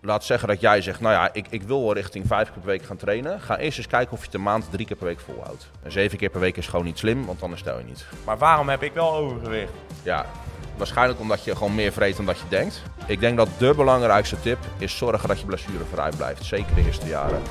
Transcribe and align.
laat 0.00 0.24
zeggen 0.24 0.48
dat 0.48 0.60
jij 0.60 0.80
zegt, 0.80 1.00
nou 1.00 1.14
ja, 1.14 1.32
ik, 1.32 1.46
ik 1.50 1.62
wil 1.62 1.82
wel 1.82 1.94
richting 1.94 2.26
vijf 2.26 2.48
keer 2.48 2.58
per 2.58 2.70
week 2.70 2.82
gaan 2.82 2.96
trainen. 2.96 3.40
Ga 3.40 3.58
eerst 3.58 3.78
eens 3.78 3.86
kijken 3.86 4.12
of 4.12 4.18
je 4.18 4.24
het 4.24 4.32
de 4.32 4.38
maand 4.38 4.70
drie 4.70 4.86
keer 4.86 4.96
per 4.96 5.06
week 5.06 5.20
volhoudt. 5.20 5.70
En 5.82 5.92
zeven 5.92 6.18
keer 6.18 6.30
per 6.30 6.40
week 6.40 6.56
is 6.56 6.66
gewoon 6.66 6.84
niet 6.84 6.98
slim, 6.98 7.26
want 7.26 7.42
anders 7.42 7.60
stel 7.60 7.78
je 7.78 7.84
niet. 7.84 8.06
Maar 8.24 8.38
waarom 8.38 8.68
heb 8.68 8.82
ik 8.82 8.92
wel 8.92 9.14
overgewicht? 9.14 9.72
Ja, 10.02 10.26
waarschijnlijk 10.76 11.20
omdat 11.20 11.44
je 11.44 11.56
gewoon 11.56 11.74
meer 11.74 11.92
vreet 11.92 12.16
dan 12.16 12.26
dat 12.26 12.38
je 12.38 12.48
denkt. 12.48 12.82
Ik 13.06 13.20
denk 13.20 13.36
dat 13.36 13.48
de 13.58 13.74
belangrijkste 13.76 14.40
tip 14.40 14.58
is 14.78 14.96
zorgen 14.96 15.28
dat 15.28 15.40
je 15.40 15.46
blessurevrij 15.46 16.10
blijft. 16.16 16.44
Zeker 16.44 16.74
de 16.74 16.84
eerste 16.84 17.06
jaren. 17.06 17.42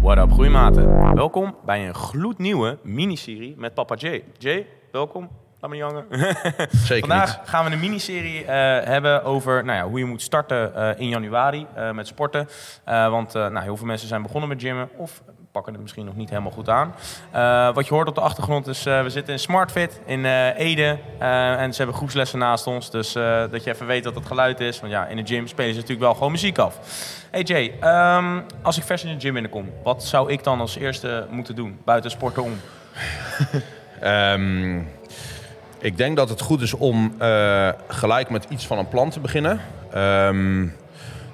What 0.00 0.18
up, 0.18 0.32
groeimaten. 0.32 1.14
Welkom 1.14 1.56
bij 1.64 1.86
een 1.86 1.94
gloednieuwe 1.94 2.78
miniserie 2.82 3.54
met 3.56 3.74
Papa 3.74 3.94
Jay. 3.94 4.24
Jay, 4.38 4.66
welkom. 4.92 5.47
Laat 5.60 5.70
me 5.70 5.76
niet 5.76 5.84
hangen. 5.84 6.06
Zeker 6.70 7.08
Vandaag 7.08 7.38
niet. 7.38 7.48
gaan 7.48 7.64
we 7.64 7.70
een 7.70 7.80
miniserie 7.80 8.44
eh 8.44 8.86
hebben 8.86 9.24
over 9.24 9.64
nou 9.64 9.78
ja, 9.78 9.88
hoe 9.88 9.98
je 9.98 10.04
moet 10.04 10.22
starten 10.22 10.74
eh, 10.74 11.00
in 11.00 11.08
januari 11.08 11.66
eh, 11.74 11.90
met 11.90 12.06
sporten. 12.06 12.48
Want 12.84 13.32
nou, 13.32 13.60
heel 13.60 13.76
veel 13.76 13.86
mensen 13.86 14.08
zijn 14.08 14.22
begonnen 14.22 14.48
met 14.48 14.60
gymmen 14.60 14.88
of 14.96 15.22
pakken 15.52 15.72
het 15.72 15.82
misschien 15.82 16.04
nog 16.04 16.16
niet 16.16 16.30
helemaal 16.30 16.50
goed 16.50 16.68
aan. 16.68 16.94
Wat 17.74 17.86
je 17.86 17.94
hoort 17.94 18.08
op 18.08 18.14
de 18.14 18.20
achtergrond 18.20 18.66
is, 18.66 18.82
we 18.82 19.04
zitten 19.06 19.32
in 19.32 19.38
SmartFit 19.38 20.00
in 20.06 20.24
Ede. 20.24 20.98
en 21.18 21.70
ze 21.72 21.76
hebben 21.76 21.96
groepslessen 21.96 22.38
naast 22.38 22.66
ons. 22.66 22.90
Dus 22.90 23.12
dat 23.50 23.64
je 23.64 23.70
even 23.70 23.86
weet 23.86 24.04
wat 24.04 24.14
het 24.14 24.26
geluid 24.26 24.60
is. 24.60 24.80
Want 24.80 24.92
ja, 24.92 25.06
in 25.06 25.16
de 25.16 25.26
gym 25.26 25.46
spelen 25.46 25.70
ze 25.70 25.80
natuurlijk 25.80 26.06
wel 26.06 26.14
gewoon 26.14 26.32
muziek 26.32 26.58
af. 26.58 26.78
Hey 27.30 27.42
Jay, 27.42 27.74
ehm, 27.80 28.40
als 28.62 28.76
ik 28.76 28.82
vers 28.82 29.04
in 29.04 29.14
de 29.14 29.20
gym 29.20 29.32
binnenkom, 29.32 29.72
wat 29.82 30.04
zou 30.04 30.32
ik 30.32 30.44
dan 30.44 30.60
als 30.60 30.76
eerste 30.76 31.26
moeten 31.30 31.54
doen? 31.54 31.78
Buiten 31.84 32.10
sporten 32.10 32.42
om. 32.42 32.52
Ehm, 34.00 34.80
ik 35.78 35.96
denk 35.96 36.16
dat 36.16 36.28
het 36.28 36.40
goed 36.40 36.60
is 36.60 36.74
om 36.74 37.14
eh, 37.18 37.68
gelijk 37.88 38.30
met 38.30 38.46
iets 38.48 38.66
van 38.66 38.78
een 38.78 38.88
plan 38.88 39.10
te 39.10 39.20
beginnen. 39.20 39.60
Ehm, 39.92 40.66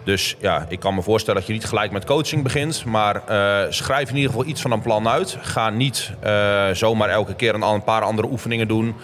dus 0.05 0.37
ja, 0.41 0.67
ik 0.69 0.81
kan 0.81 0.95
me 0.95 1.03
voorstellen 1.03 1.41
dat 1.41 1.49
je 1.49 1.55
niet 1.55 1.65
gelijk 1.65 1.91
met 1.91 2.05
coaching 2.05 2.43
begint. 2.43 2.85
Maar 2.85 3.23
eh, 3.27 3.71
schrijf 3.71 4.09
in 4.09 4.17
ieder 4.17 4.31
geval 4.31 4.47
iets 4.47 4.61
van 4.61 4.71
een 4.71 4.83
plan 4.83 5.09
uit. 5.09 5.39
Ga 5.41 5.71
niet 5.71 6.13
eh, 6.21 6.69
zomaar 6.71 7.09
elke 7.09 7.35
keer 7.35 7.55
een, 7.55 7.63
een 7.63 7.85
paar 7.85 8.03
andere 8.03 8.29
oefeningen 8.31 8.69
doen. 8.69 8.95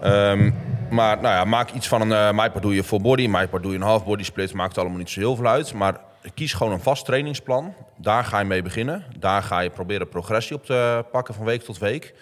Ehm, 0.00 0.50
maar 0.90 1.20
nou 1.20 1.34
ja, 1.34 1.44
maak 1.44 1.70
iets 1.70 1.88
van 1.88 2.10
een 2.10 2.34
uh, 2.34 2.60
doe 2.60 2.74
je 2.74 2.84
full 2.84 3.00
body, 3.00 3.26
MyPart 3.26 3.62
doe 3.62 3.72
je 3.72 3.78
een 3.78 3.84
half 3.84 4.04
body 4.04 4.22
split. 4.22 4.52
Maakt 4.52 4.78
allemaal 4.78 4.98
niet 4.98 5.10
zo 5.10 5.20
heel 5.20 5.36
veel 5.36 5.46
uit. 5.46 5.74
Maar 5.74 6.00
kies 6.34 6.52
gewoon 6.52 6.72
een 6.72 6.80
vast 6.80 7.04
trainingsplan. 7.04 7.74
Daar 7.96 8.24
ga 8.24 8.38
je 8.38 8.44
mee 8.44 8.62
beginnen. 8.62 9.04
Daar 9.18 9.42
ga 9.42 9.60
je 9.60 9.70
proberen 9.70 10.08
progressie 10.08 10.56
op 10.56 10.64
te 10.64 11.04
pakken 11.12 11.34
van 11.34 11.44
week 11.44 11.62
tot 11.62 11.78
week. 11.78 12.14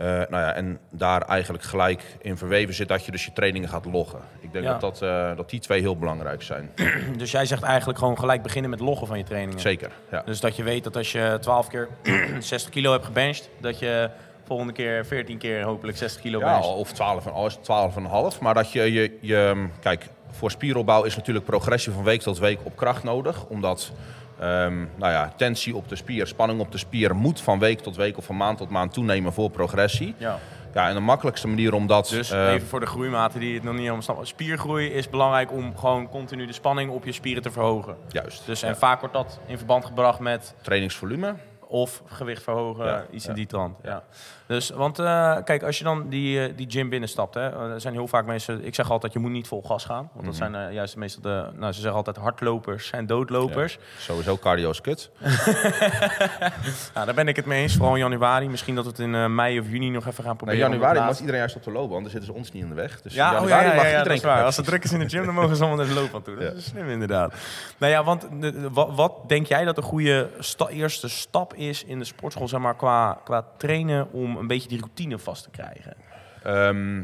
Uh, 0.00 0.04
nou 0.04 0.28
ja, 0.30 0.52
en 0.54 0.78
daar 0.90 1.22
eigenlijk 1.22 1.64
gelijk 1.64 2.02
in 2.20 2.36
verweven 2.36 2.74
zit 2.74 2.88
dat 2.88 3.04
je 3.04 3.10
dus 3.10 3.24
je 3.24 3.32
trainingen 3.32 3.68
gaat 3.68 3.84
loggen. 3.84 4.18
Ik 4.40 4.52
denk 4.52 4.64
Ja. 4.64 4.70
dat, 4.78 4.80
dat, 4.98 5.02
uh, 5.02 5.36
dat 5.36 5.50
die 5.50 5.60
twee 5.60 5.80
heel 5.80 5.96
belangrijk 5.96 6.42
zijn. 6.42 6.70
Dus 7.18 7.30
jij 7.30 7.46
zegt 7.46 7.62
eigenlijk 7.62 7.98
gewoon 7.98 8.18
gelijk 8.18 8.42
beginnen 8.42 8.70
met 8.70 8.80
loggen 8.80 9.06
van 9.06 9.18
je 9.18 9.24
trainingen. 9.24 9.60
Zeker, 9.60 9.90
ja. 10.10 10.22
Dus 10.24 10.40
dat 10.40 10.56
je 10.56 10.62
weet 10.62 10.84
dat 10.84 10.96
als 10.96 11.12
je 11.12 11.38
12 11.40 11.68
keer 11.68 11.88
60 12.38 12.70
kilo 12.70 12.92
hebt 12.92 13.04
gebenched, 13.04 13.48
dat 13.60 13.78
je 13.78 14.10
volgende 14.44 14.72
keer 14.72 15.06
14 15.06 15.38
keer 15.38 15.62
hopelijk 15.62 15.98
60 15.98 16.20
kilo 16.22 16.38
Ja, 16.38 16.52
bencht. 16.52 16.68
of 16.74 16.92
12 16.92 17.26
en 17.26 17.32
al 17.32 17.46
is 17.46 17.54
het 17.54 17.64
12 17.64 17.96
en 17.96 18.04
een 18.04 18.10
half. 18.10 18.40
Maar 18.40 18.54
dat 18.54 18.72
je, 18.72 18.92
je, 18.92 19.18
je... 19.20 19.66
Kijk, 19.80 20.06
voor 20.30 20.50
spieropbouw 20.50 21.02
is 21.02 21.16
natuurlijk 21.16 21.44
progressie 21.46 21.92
van 21.92 22.04
week 22.04 22.20
tot 22.20 22.38
week 22.38 22.58
op 22.62 22.76
kracht 22.76 23.02
nodig. 23.02 23.44
Omdat 23.46 23.92
um, 24.42 24.90
nou 24.96 25.12
ja, 25.12 25.32
tensie 25.36 25.76
op 25.76 25.88
de 25.88 25.96
spier, 25.96 26.26
spanning 26.26 26.60
op 26.60 26.72
de 26.72 26.78
spier... 26.78 27.16
moet 27.16 27.40
van 27.40 27.58
week 27.58 27.80
tot 27.80 27.96
week 27.96 28.16
of 28.16 28.24
van 28.24 28.36
maand 28.36 28.58
tot 28.58 28.70
maand 28.70 28.92
toenemen 28.92 29.32
voor 29.32 29.50
progressie. 29.50 30.14
Ja. 30.18 30.38
Ja, 30.74 30.88
en 30.88 30.94
de 30.94 31.00
makkelijkste 31.00 31.48
manier 31.48 31.74
om 31.74 31.86
dat... 31.86 32.08
Dus 32.08 32.32
uh, 32.32 32.52
even 32.52 32.68
voor 32.68 32.80
de 32.80 32.86
groeimaten 32.86 33.40
die 33.40 33.54
het 33.54 33.62
nog 33.62 33.72
niet 33.72 33.82
helemaal 33.82 34.02
snappen. 34.02 34.26
Spiergroei 34.26 34.88
is 34.88 35.10
belangrijk 35.10 35.52
om 35.52 35.76
gewoon 35.76 36.08
continu 36.08 36.46
de 36.46 36.52
spanning 36.52 36.90
op 36.90 37.04
je 37.04 37.12
spieren 37.12 37.42
te 37.42 37.50
verhogen. 37.50 37.96
Juist. 38.08 38.46
Dus 38.46 38.62
en 38.62 38.68
ja. 38.68 38.76
vaak 38.76 39.00
wordt 39.00 39.14
dat 39.14 39.40
in 39.46 39.56
verband 39.56 39.84
gebracht 39.84 40.18
met 40.18 40.54
Trainingsvolume. 40.62 41.34
Of 41.68 42.02
gewicht 42.06 42.42
verhogen, 42.42 42.84
Ja, 42.86 43.04
iets 43.10 43.26
in 43.26 43.34
die 43.34 43.46
trant. 43.46 43.76
Ja. 43.82 44.02
Dus, 44.46 44.70
want 44.70 44.98
uh, 45.00 45.36
kijk, 45.44 45.62
als 45.62 45.78
je 45.78 45.84
dan 45.84 46.08
die, 46.08 46.48
uh, 46.48 46.56
die 46.56 46.70
gym 46.70 46.88
binnenstapt, 46.88 47.34
hè, 47.34 47.72
er 47.72 47.80
zijn 47.80 47.94
heel 47.94 48.08
vaak 48.08 48.26
mensen. 48.26 48.64
Ik 48.64 48.74
zeg 48.74 48.90
altijd, 48.90 49.12
je 49.12 49.18
moet 49.18 49.30
niet 49.30 49.48
vol 49.48 49.62
gas 49.62 49.84
gaan. 49.84 49.96
Want 50.12 50.14
Mhm. 50.14 50.24
dat 50.26 50.34
zijn 50.34 50.54
uh, 50.54 50.72
juist 50.72 50.96
meestal 50.96 51.22
de. 51.22 51.46
Nou, 51.58 51.72
ze 51.72 51.80
zeggen 51.80 51.96
altijd 51.96 52.16
hardlopers 52.16 52.90
en 52.90 53.06
doodlopers. 53.06 53.78
Sowieso 53.98 54.36
cardio 54.36 54.70
is 54.70 54.80
kut. 54.80 55.10
nou, 56.94 57.06
daar 57.06 57.14
ben 57.14 57.28
ik 57.28 57.36
het 57.36 57.46
mee 57.46 57.62
eens. 57.62 57.74
Vooral 57.76 57.94
in 57.94 58.00
januari. 58.00 58.48
Misschien 58.48 58.74
dat 58.74 58.84
we 58.84 58.90
het 58.90 58.98
in 58.98 59.14
uh, 59.14 59.26
mei 59.26 59.58
of 59.60 59.66
juni 59.68 59.90
nog 59.90 60.06
even 60.06 60.24
gaan 60.24 60.24
Nee, 60.26 60.36
proberen. 60.36 60.70
januari 60.70 60.98
mag 61.00 61.18
iedereen 61.18 61.38
juist 61.40 61.56
op 61.56 61.62
de 61.64 61.70
lopen, 61.72 61.90
want 61.90 62.02
dan 62.02 62.10
zitten 62.10 62.30
ze 62.32 62.38
ons 62.38 62.52
niet 62.52 62.62
in 62.62 62.68
de 62.68 62.74
weg. 62.74 63.02
Dus 63.02 63.14
ja, 63.14 63.36
in 63.36 63.42
oh, 63.42 63.48
januari 63.48 63.64
ja, 63.66 63.70
ja, 63.70 63.76
mag 63.76 63.86
iedereen 63.86 64.20
dat 64.20 64.36
is. 64.38 64.42
Als 64.44 64.56
het 64.56 64.66
druk 64.66 64.84
is 64.84 64.92
in 64.92 64.98
de 64.98 65.08
gym, 65.08 65.24
dan 65.24 65.34
mogen 65.34 65.56
ze 65.56 65.64
allemaal 65.64 65.84
naar 65.86 65.94
de 65.94 66.00
loop 66.00 66.14
aan 66.14 66.22
toe. 66.22 66.36
Dat 66.36 66.54
is 66.54 66.64
slim 66.64 66.88
inderdaad. 66.88 67.34
Nou 67.78 67.92
ja, 67.92 68.04
want 68.04 68.26
de- 68.40 68.70
wat, 68.72 68.88
wat 68.94 69.12
denk 69.28 69.46
jij 69.46 69.64
dat 69.64 69.76
een 69.76 69.82
goede 69.82 70.28
sta- 70.38 70.68
eerste 70.68 71.08
stap 71.08 71.54
is 71.56 71.84
in 71.84 71.98
de 71.98 72.04
sportschool, 72.04 72.48
zeg 72.48 72.60
maar, 72.60 72.76
qua, 72.76 73.20
qua 73.24 73.44
trainen 73.56 74.12
om 74.12 74.36
een 74.36 74.46
beetje 74.46 74.68
die 74.68 74.78
routine 74.80 75.18
vast 75.18 75.42
te 75.42 75.50
krijgen? 75.50 75.96
Ehm, 76.42 77.02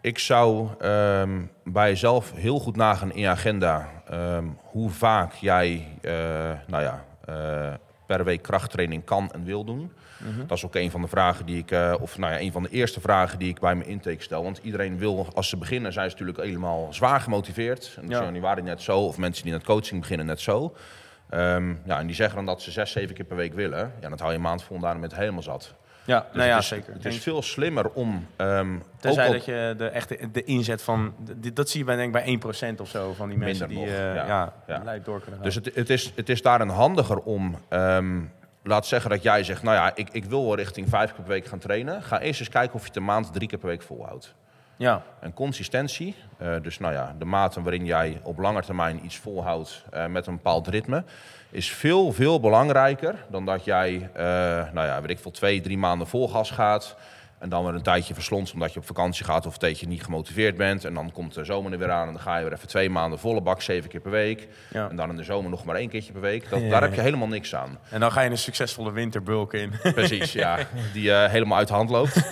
ik 0.00 0.18
zou 0.18 0.68
ehm, 0.80 1.40
bij 1.64 1.88
jezelf 1.88 2.32
heel 2.34 2.58
goed 2.58 2.76
nagaan 2.76 3.12
in 3.12 3.20
je 3.20 3.28
agenda 3.28 3.88
ehm, 4.08 4.44
hoe 4.62 4.90
vaak 4.90 5.32
jij 5.32 5.86
eh, 6.00 6.12
nou 6.66 6.82
ja, 6.82 7.04
eh, 7.24 7.74
per 8.06 8.24
week 8.24 8.42
krachttraining 8.42 9.04
kan 9.04 9.30
en 9.32 9.44
wil 9.44 9.64
doen. 9.64 9.92
Dat 10.46 10.56
is 10.56 10.64
ook 10.64 10.74
een 10.74 10.90
van 10.90 11.00
de 11.00 11.08
vragen 11.08 11.46
die 11.46 11.58
ik, 11.58 11.70
eh, 11.70 11.94
of 12.00 12.18
nou 12.18 12.32
ja, 12.32 12.40
een 12.40 12.52
van 12.52 12.62
de 12.62 12.68
eerste 12.68 13.00
vragen 13.00 13.38
die 13.38 13.48
ik 13.48 13.60
bij 13.60 13.74
mijn 13.74 13.88
intake 13.88 14.22
stel. 14.22 14.42
Want 14.42 14.60
iedereen 14.62 14.98
wil, 14.98 15.26
als 15.34 15.48
ze 15.48 15.56
beginnen, 15.56 15.92
zijn 15.92 16.10
ze 16.10 16.16
natuurlijk 16.16 16.46
helemaal 16.46 16.92
zwaar 16.92 17.20
gemotiveerd. 17.20 17.94
En 17.96 18.02
dat 18.02 18.10
Ja. 18.10 18.18
in 18.18 18.24
januari 18.24 18.62
net 18.62 18.82
zo, 18.82 18.98
of 18.98 19.18
mensen 19.18 19.44
die 19.44 19.52
net 19.52 19.64
coaching 19.64 20.00
beginnen 20.00 20.26
net 20.26 20.40
zo. 20.40 20.74
Ehm, 21.32 21.74
ja, 21.84 21.98
en 21.98 22.06
die 22.06 22.14
zeggen 22.16 22.36
dan 22.36 22.46
dat 22.46 22.62
ze 22.62 22.70
zes, 22.70 22.92
zeven 22.92 23.14
keer 23.14 23.24
per 23.24 23.36
week 23.36 23.54
willen. 23.54 23.92
Ja, 24.00 24.08
dat 24.08 24.18
hou 24.18 24.30
je 24.30 24.36
een 24.36 24.42
maand 24.42 24.62
vol 24.62 24.78
daarom 24.78 25.00
met 25.00 25.14
helemaal 25.14 25.42
zat. 25.42 25.74
Ja, 26.04 26.20
Dus 26.20 26.36
nou 26.36 26.48
ja, 26.48 26.54
het 26.54 26.62
is, 26.62 26.68
zeker. 26.68 26.92
Het 26.92 27.04
is 27.04 27.18
veel 27.18 27.42
slimmer 27.42 27.90
om. 27.90 28.26
ehm 28.36 28.68
Tenzij 29.00 29.26
ook 29.26 29.32
dat 29.32 29.44
je 29.44 29.74
de 29.76 29.86
echte 29.86 30.18
de 30.32 30.44
inzet 30.44 30.82
van, 30.82 31.14
dat 31.52 31.68
zie 31.68 31.80
je 31.80 31.86
bij, 31.86 31.96
denk 31.96 32.16
ik, 32.16 32.40
bij 32.42 32.72
1% 32.74 32.80
of 32.80 32.88
zo 32.88 33.12
van 33.12 33.28
die 33.28 33.38
mensen 33.38 33.68
die 33.68 33.78
nog, 33.78 33.86
eh, 33.86 34.14
ja. 34.14 34.52
ja, 34.66 34.98
door 35.04 35.20
kunnen 35.20 35.34
gaan. 35.34 35.42
Dus 35.42 35.54
het, 35.54 35.74
het, 35.74 35.90
is, 35.90 36.12
het 36.14 36.28
is 36.28 36.42
daarin 36.42 36.68
handiger 36.68 37.18
om. 37.18 37.56
ehm, 37.68 38.20
laat 38.62 38.86
zeggen 38.86 39.10
dat 39.10 39.22
jij 39.22 39.44
zegt, 39.44 39.62
nou 39.62 39.76
ja, 39.76 39.92
ik, 39.94 40.08
ik 40.12 40.24
wil 40.24 40.44
wel 40.46 40.56
richting 40.56 40.88
vijf 40.88 41.12
keer 41.12 41.20
per 41.24 41.32
week 41.32 41.46
gaan 41.46 41.58
trainen. 41.58 42.02
Ga 42.02 42.20
eerst 42.20 42.40
eens 42.40 42.48
kijken 42.48 42.74
of 42.74 42.80
je 42.80 42.86
het 42.86 42.94
de 42.94 43.00
maand 43.00 43.32
drie 43.32 43.48
keer 43.48 43.58
per 43.58 43.68
week 43.68 43.82
volhoudt. 43.82 44.34
Ja, 44.82 45.02
En 45.20 45.34
consistentie, 45.34 46.14
eh, 46.38 46.54
dus 46.62 46.78
nou 46.78 46.92
ja, 46.92 47.14
de 47.18 47.24
mate 47.24 47.62
waarin 47.62 47.84
jij 47.84 48.20
op 48.22 48.38
lange 48.38 48.62
termijn 48.62 49.04
iets 49.04 49.16
volhoudt 49.16 49.84
eh, 49.90 50.06
met 50.06 50.26
een 50.26 50.36
bepaald 50.36 50.68
ritme, 50.68 51.04
is 51.50 51.72
veel, 51.72 52.12
veel 52.12 52.40
belangrijker 52.40 53.24
dan 53.28 53.44
dat 53.44 53.64
jij, 53.64 54.10
eh, 54.14 54.24
nou 54.72 54.86
ja, 54.86 55.00
weet 55.00 55.10
ik 55.10 55.18
veel, 55.18 55.30
twee, 55.30 55.60
drie 55.60 55.78
maanden 55.78 56.06
vol 56.06 56.28
gas 56.28 56.50
gaat. 56.50 56.96
En 57.42 57.48
dan 57.48 57.64
weer 57.64 57.74
een 57.74 57.82
tijdje 57.82 58.14
verslonst 58.14 58.52
omdat 58.52 58.72
je 58.72 58.78
op 58.78 58.86
vakantie 58.86 59.24
gaat 59.24 59.46
of 59.46 59.52
een 59.52 59.58
tijdje 59.58 59.86
niet 59.86 60.02
gemotiveerd 60.02 60.56
bent. 60.56 60.84
En 60.84 60.94
dan 60.94 61.12
komt 61.12 61.34
de 61.34 61.44
zomer 61.44 61.72
er 61.72 61.78
weer 61.78 61.90
aan 61.90 62.06
en 62.06 62.12
dan 62.12 62.22
ga 62.22 62.36
je 62.36 62.44
weer 62.44 62.52
even 62.52 62.68
twee 62.68 62.90
maanden 62.90 63.18
volle 63.18 63.40
bak, 63.40 63.60
zeven 63.62 63.90
keer 63.90 64.00
per 64.00 64.10
week. 64.10 64.48
ja. 64.72 64.88
En 64.90 64.96
dan 64.96 65.10
in 65.10 65.16
de 65.16 65.22
zomer 65.22 65.50
nog 65.50 65.64
maar 65.64 65.76
één 65.76 65.88
keertje 65.88 66.12
per 66.12 66.20
week. 66.20 66.50
Dat, 66.50 66.60
Ja, 66.60 66.68
daar 66.68 66.82
heb 66.82 66.94
je 66.94 67.00
helemaal 67.00 67.28
niks 67.28 67.54
aan. 67.54 67.78
En 67.90 68.00
dan 68.00 68.12
ga 68.12 68.20
je 68.20 68.30
een 68.30 68.38
succesvolle 68.38 68.92
winterbulk 68.92 69.54
in. 69.54 69.72
Precies, 69.94 70.32
ja. 70.32 70.58
Die 70.92 71.12
eh, 71.12 71.30
helemaal 71.30 71.58
uit 71.58 71.68
de 71.68 71.74
hand 71.74 71.90
loopt. 71.90 72.20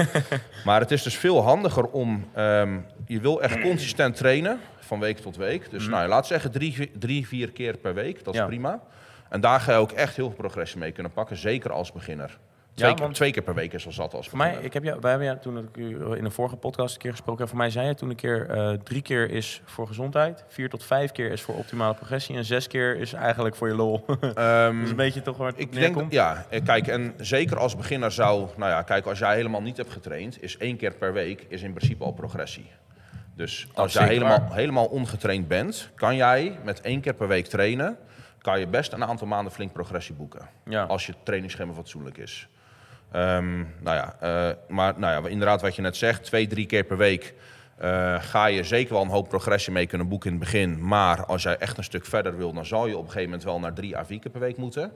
Maar 0.65 0.81
het 0.81 0.91
is 0.91 1.03
dus 1.03 1.17
veel 1.17 1.43
handiger 1.43 1.87
om... 1.87 2.29
ehm, 2.35 2.79
je 3.07 3.21
wil 3.21 3.43
echt 3.43 3.61
consistent 3.61 4.17
trainen, 4.17 4.61
van 4.79 5.01
week 5.01 5.19
tot 5.19 5.37
week. 5.37 5.71
Dus 5.71 5.87
nou, 5.87 6.03
ja, 6.03 6.09
laat 6.09 6.27
zeggen 6.27 6.51
drie, 6.51 6.91
drie, 6.99 7.29
vier 7.29 7.51
keer 7.51 7.77
per 7.77 7.95
week. 7.95 8.25
Dat 8.25 8.35
is 8.35 8.45
prima. 8.45 8.81
En 9.29 9.41
daar 9.41 9.61
ga 9.61 9.73
je 9.73 9.79
ook 9.79 9.93
echt 9.93 10.17
heel 10.17 10.27
veel 10.27 10.37
progressie 10.37 10.79
mee 10.79 10.93
kunnen 10.93 11.13
pakken. 11.13 11.37
Zeker 11.37 11.73
als 11.73 11.93
beginner. 11.93 12.39
Twee, 12.81 12.91
Ja, 12.91 12.97
keer, 12.97 13.05
want- 13.05 13.17
twee 13.17 13.33
keer 13.33 13.43
per 13.43 13.55
week 13.55 13.73
is 13.73 13.87
al 13.87 13.93
zat 13.93 14.15
als 14.15 14.29
Voor 14.29 14.39
mij, 14.39 14.59
ik 14.61 14.73
heb 14.73 14.85
jou, 14.85 14.99
wij 15.01 15.11
hebben 15.11 15.29
jou 15.29 15.41
toen 15.41 15.59
ik 15.59 15.77
u 15.77 15.87
in 16.17 16.25
een 16.25 16.31
vorige 16.31 16.57
podcast 16.57 16.95
een 16.95 17.01
keer 17.01 17.11
gesproken. 17.11 17.43
En 17.43 17.49
voor 17.49 17.59
mij 17.59 17.71
zei 17.71 17.87
je 17.87 17.95
toen 17.95 18.11
een 18.11 18.17
keer: 18.17 18.49
eh, 18.51 18.71
drie 18.73 19.03
keer 19.03 19.31
is 19.31 19.63
voor 19.65 19.87
gezondheid, 19.87 20.45
vier 20.49 20.69
tot 20.69 20.85
vijf 20.85 21.13
keer 21.13 21.31
is 21.31 21.43
voor 21.43 21.55
optimale 21.55 21.95
progressie 21.95 22.37
en 22.37 22.45
zes 22.45 22.67
keer 22.67 22.97
is 22.97 23.13
eigenlijk 23.13 23.55
voor 23.57 23.69
je 23.69 23.75
lol. 23.75 24.05
dat 24.21 24.37
Ehm, 24.37 24.83
is 24.83 24.91
een 24.91 24.97
beetje 24.97 25.23
toch 25.23 25.37
waar 25.37 25.53
Ik 25.57 25.73
denk, 25.73 26.13
ja, 26.13 26.47
eh, 26.51 26.65
kijk, 26.65 26.87
en 26.87 27.15
zeker 27.17 27.59
als 27.59 27.77
beginner 27.77 28.13
zou, 28.13 28.49
nou 28.57 28.71
ja, 28.71 28.83
kijk, 28.83 29.07
als 29.07 29.19
jij 29.19 29.35
helemaal 29.35 29.63
niet 29.63 29.77
hebt 29.77 29.91
getraind, 29.93 30.43
is 30.43 30.57
één 30.57 30.77
keer 30.77 30.95
per 30.95 31.13
week 31.13 31.47
is 31.49 31.63
in 31.63 31.73
principe 31.73 32.05
al 32.05 32.13
progressie. 32.13 32.71
Dus 33.37 33.69
als 33.75 33.93
jij 33.93 34.07
helemaal, 34.07 34.49
helemaal 34.53 34.87
ongetraind 34.87 35.49
bent, 35.49 35.91
kan 35.95 36.17
jij 36.17 36.59
met 36.65 36.81
één 36.81 37.01
keer 37.01 37.15
per 37.15 37.29
week 37.29 37.47
trainen, 37.47 37.97
kan 38.39 38.61
je 38.61 38.67
best 38.67 38.93
een 38.93 39.05
aantal 39.05 39.27
maanden 39.27 39.53
flink 39.53 39.73
progressie 39.73 40.15
boeken. 40.15 40.49
Ja. 40.65 40.83
Als 40.83 41.07
je 41.07 41.15
trainingsschema 41.23 41.73
fatsoenlijk 41.73 42.19
is. 42.19 42.49
Ehm, 43.13 43.59
nou 43.59 43.97
ja, 43.97 44.17
eh, 44.21 44.57
maar 44.69 44.95
nou 44.97 45.23
ja, 45.23 45.29
inderdaad 45.29 45.63
wat 45.63 45.77
je 45.77 45.83
net 45.83 45.97
zegt, 45.97 46.25
twee, 46.25 46.47
drie 46.47 46.67
keer 46.67 46.85
per 46.85 46.97
week 46.97 47.35
eh, 47.77 48.23
ga 48.23 48.47
je 48.47 48.65
zeker 48.65 48.93
wel 48.93 49.03
een 49.03 49.09
hoop 49.09 49.29
progressie 49.29 49.73
mee 49.73 49.87
kunnen 49.87 50.09
boeken 50.09 50.31
in 50.31 50.37
het 50.37 50.45
begin. 50.45 50.87
Maar 50.87 51.25
als 51.25 51.43
jij 51.43 51.57
echt 51.57 51.79
een 51.79 51.85
stuk 51.85 52.07
verder 52.07 52.37
wil, 52.37 52.53
dan 52.53 52.67
zal 52.67 52.87
je 52.87 52.97
op 52.97 53.05
een 53.05 53.07
gegeven 53.07 53.29
moment 53.31 53.45
wel 53.45 53.61
naar 53.61 53.73
drie 53.73 53.97
à 53.97 54.05
vier 54.05 54.19
keer 54.19 54.31
per 54.31 54.41
week 54.41 54.57
moeten. 54.57 54.93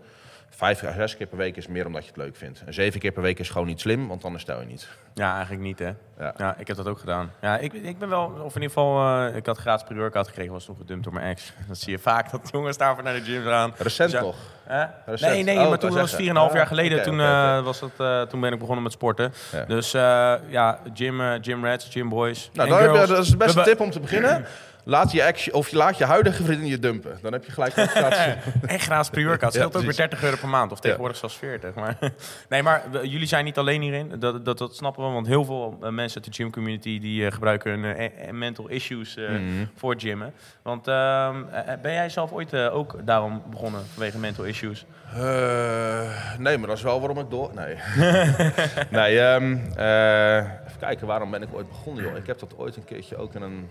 Vijf 0.50 0.84
à 0.84 0.92
zes 0.92 1.16
keer 1.16 1.26
per 1.26 1.38
week 1.38 1.56
is 1.56 1.66
meer 1.66 1.86
omdat 1.86 2.02
je 2.02 2.08
het 2.08 2.16
leuk 2.16 2.36
vindt. 2.36 2.62
En 2.66 2.74
zeven 2.74 3.00
keer 3.00 3.12
per 3.12 3.22
week 3.22 3.38
is 3.38 3.48
gewoon 3.50 3.66
niet 3.66 3.80
slim, 3.80 4.08
want 4.08 4.24
anders 4.24 4.42
stel 4.42 4.60
je 4.60 4.66
niet. 4.66 4.88
Ja, 5.14 5.32
eigenlijk 5.34 5.62
niet, 5.62 5.78
hè? 5.78 5.92
Ja. 6.18 6.34
Ja, 6.36 6.56
ik 6.58 6.66
heb 6.66 6.76
dat 6.76 6.86
ook 6.88 6.98
gedaan. 6.98 7.30
Ja, 7.40 7.58
ik, 7.58 7.72
ik 7.72 7.98
ben 7.98 8.08
wel, 8.08 8.24
of 8.24 8.54
in 8.56 8.62
ieder 8.62 8.76
geval, 8.76 9.18
eh, 9.28 9.36
ik 9.36 9.46
had 9.46 9.58
gratis 9.58 9.86
pre-workout 9.86 10.26
gekregen, 10.28 10.52
was 10.52 10.64
toen 10.64 10.76
gedumpt 10.76 11.04
door 11.04 11.12
mijn 11.12 11.26
ex. 11.26 11.52
Dat 11.68 11.78
zie 11.78 11.90
je 11.92 11.98
vaak, 11.98 12.30
dat 12.30 12.48
jongens 12.52 12.76
daarvoor 12.76 13.04
naar 13.04 13.14
de 13.14 13.20
gym 13.22 13.42
gaan. 13.44 13.72
Recent 13.78 14.10
Dus 14.10 14.20
ja, 14.20 14.26
toch? 14.26 14.36
Hè? 14.64 14.84
Recent. 15.06 15.32
Nee, 15.32 15.42
nee, 15.42 15.58
Oh, 15.58 15.68
maar 15.68 15.78
toen 15.78 15.90
was 15.90 16.10
zeggen. 16.10 16.26
4,5 16.26 16.52
jaar 16.52 16.60
Ah, 16.62 16.66
geleden. 16.66 17.02
toen, 17.02 17.20
eh, 17.20 17.62
was 17.62 17.80
dat, 17.80 17.90
eh, 17.98 18.22
toen 18.22 18.40
ben 18.40 18.52
ik 18.52 18.58
begonnen 18.58 18.82
met 18.82 18.92
sporten. 18.92 19.32
Dus 19.66 19.90
ja, 19.90 20.78
gym, 20.94 21.20
gym 21.42 21.64
rats, 21.64 21.88
gym 21.90 22.08
boys. 22.08 22.50
Nou, 22.52 22.72
heb 22.72 22.92
je, 22.92 23.06
dat 23.06 23.18
is 23.18 23.30
de 23.30 23.36
beste 23.36 23.62
tip 23.62 23.80
om 23.80 23.90
te 23.90 24.00
beginnen. 24.00 24.44
Laat 24.86 25.12
je, 25.12 25.22
ex, 25.22 25.50
of 25.50 25.68
je 25.68 25.76
laat 25.76 25.98
je 25.98 26.04
huidige 26.04 26.44
vriendin 26.44 26.66
je 26.68 26.78
dumpen. 26.78 27.18
Dan 27.22 27.32
heb 27.32 27.44
je 27.44 27.52
gelijk 27.52 27.76
motivatie. 27.76 28.32
En 28.66 28.80
gratis 28.80 29.10
pre-workout. 29.10 29.52
Ja, 29.52 29.64
ook 29.64 29.72
weer 29.72 29.80
precies. 29.82 29.96
30 30.00 30.22
euro 30.22 30.36
per 30.36 30.48
maand. 30.48 30.72
Of 30.72 30.80
tegenwoordig 30.80 31.16
zelfs 31.16 31.36
40. 31.36 31.74
Maar, 31.74 31.98
nee, 32.48 32.62
maar 32.62 32.82
we- 32.90 33.08
jullie 33.08 33.26
zijn 33.26 33.44
niet 33.44 33.58
alleen 33.58 33.80
hierin. 33.82 34.12
Dat, 34.18 34.44
dat, 34.44 34.58
dat 34.58 34.76
snappen 34.76 35.06
we. 35.06 35.10
Want 35.12 35.26
heel 35.26 35.44
veel 35.44 35.78
eh, 35.82 35.88
mensen 35.90 36.22
uit 36.22 36.30
de 36.36 36.42
gym 36.42 36.50
community... 36.52 37.00
die 37.00 37.26
eh, 37.26 37.32
gebruiken 37.32 37.70
hun 37.80 37.96
eh, 37.96 38.04
eh, 38.04 38.30
mental 38.34 38.68
issues 38.68 39.16
eh, 39.16 39.28
Mhm. 39.30 39.40
voor 39.76 39.94
gymmen. 39.98 40.32
Want 40.62 40.88
ehm, 40.88 41.42
eh, 41.52 41.74
ben 41.82 41.92
jij 41.92 42.08
zelf 42.08 42.32
ooit 42.32 42.52
eh, 42.52 42.74
ook 42.74 42.96
daarom 43.04 43.42
begonnen? 43.50 43.82
Vanwege 43.92 44.18
mental 44.18 44.44
issues? 44.44 44.84
Eh, 45.14 46.38
nee, 46.38 46.58
maar 46.58 46.68
dat 46.68 46.76
is 46.76 46.82
wel 46.82 46.98
waarom 47.00 47.18
ik 47.18 47.30
door... 47.30 47.50
Nee. 47.54 47.74
nee, 48.90 49.20
ehm, 49.20 49.56
eh, 49.76 50.36
even 50.36 50.78
kijken, 50.80 51.06
waarom 51.06 51.30
ben 51.30 51.42
ik 51.42 51.48
ooit 51.54 51.68
begonnen, 51.68 52.04
joh? 52.04 52.16
Ik 52.16 52.26
heb 52.26 52.38
dat 52.38 52.54
ooit 52.58 52.76
een 52.76 52.84
keertje 52.84 53.16
ook 53.16 53.34
in 53.34 53.42
een... 53.42 53.68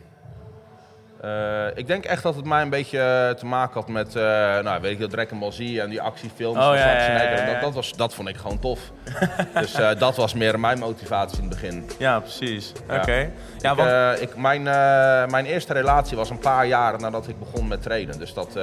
Eh, 1.23 1.67
ik 1.75 1.87
denk 1.87 2.05
echt 2.05 2.23
dat 2.23 2.35
het 2.35 2.45
mij 2.45 2.61
een 2.61 2.69
beetje 2.69 2.99
eh, 2.99 3.29
te 3.35 3.45
maken 3.45 3.73
had 3.73 3.87
met, 3.89 4.15
eh, 4.15 4.23
nou 4.59 4.81
weet 4.81 4.91
ik 4.91 4.97
wel, 4.97 5.07
Dragon 5.07 5.39
Ball 5.39 5.51
Z 5.51 5.59
en 5.59 5.89
die 5.89 6.01
actiefilms 6.01 6.57
Oh, 6.57 6.75
ja, 6.75 7.07
ja. 7.07 7.45
Dat, 7.45 7.61
dat, 7.61 7.73
was, 7.73 7.93
dat 7.93 8.13
vond 8.13 8.29
ik 8.29 8.37
gewoon 8.37 8.59
tof. 8.59 8.79
dus 9.59 9.71
dat 9.97 10.15
was 10.15 10.33
meer 10.33 10.59
mijn 10.59 10.79
motivatie 10.79 11.37
in 11.37 11.43
het 11.43 11.53
begin. 11.53 11.89
Ja, 11.97 12.19
precies. 12.19 12.71
Oké. 12.89 13.29
Ja, 13.57 13.71
ik, 13.71 13.77
want... 13.77 14.21
ik, 14.21 14.35
mijn, 14.35 14.63
mijn 15.31 15.45
eerste 15.45 15.73
relatie 15.73 16.17
was 16.17 16.29
een 16.29 16.39
paar 16.39 16.67
jaar 16.67 16.99
nadat 16.99 17.27
ik 17.27 17.39
begon 17.39 17.67
met 17.67 17.81
trainen. 17.81 18.19
Dus 18.19 18.33
dat, 18.33 18.57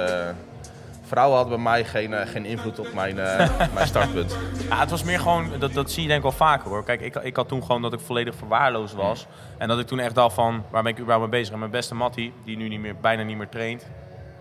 vrouwen 1.11 1.37
hadden 1.37 1.55
bij 1.55 1.63
mij 1.63 1.85
geen, 1.85 2.13
eh, 2.13 2.27
geen 2.27 2.45
invloed 2.45 2.79
op 2.79 2.93
mijn, 2.93 3.19
eh, 3.19 3.49
mijn 3.73 3.87
startpunt. 3.87 4.37
Ja, 4.69 4.79
het 4.79 4.89
was 4.89 5.03
meer 5.03 5.19
gewoon, 5.19 5.49
dat, 5.59 5.73
dat 5.73 5.91
zie 5.91 6.01
je 6.01 6.07
denk 6.07 6.23
ik 6.23 6.29
wel 6.29 6.47
vaker 6.47 6.69
hoor. 6.69 6.83
Kijk, 6.83 7.01
ik, 7.01 7.15
ik 7.15 7.35
had 7.35 7.47
toen 7.47 7.63
gewoon 7.63 7.81
dat 7.81 7.93
ik 7.93 7.99
volledig 7.99 8.35
verwaarloosd 8.35 8.93
was. 8.93 9.27
En 9.57 9.67
dat 9.67 9.79
ik 9.79 9.87
toen 9.87 9.99
echt 9.99 10.15
dacht 10.15 10.35
van, 10.35 10.63
waar 10.69 10.83
ben 10.83 10.91
ik 10.91 10.99
überhaupt 10.99 11.29
mee 11.29 11.39
bezig? 11.39 11.53
En 11.53 11.59
mijn 11.59 11.71
beste 11.71 11.95
Mattie, 11.95 12.33
die 12.45 12.57
nu 12.57 12.67
niet 12.67 12.79
meer, 12.79 12.95
bijna 12.95 13.23
niet 13.23 13.37
meer 13.37 13.49
traint. 13.49 13.89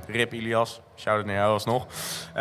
Rip 0.06 0.32
Ilias, 0.32 0.80
shout-out 0.96 1.26
naar 1.26 1.34
jou 1.34 1.52
alsnog. 1.52 1.86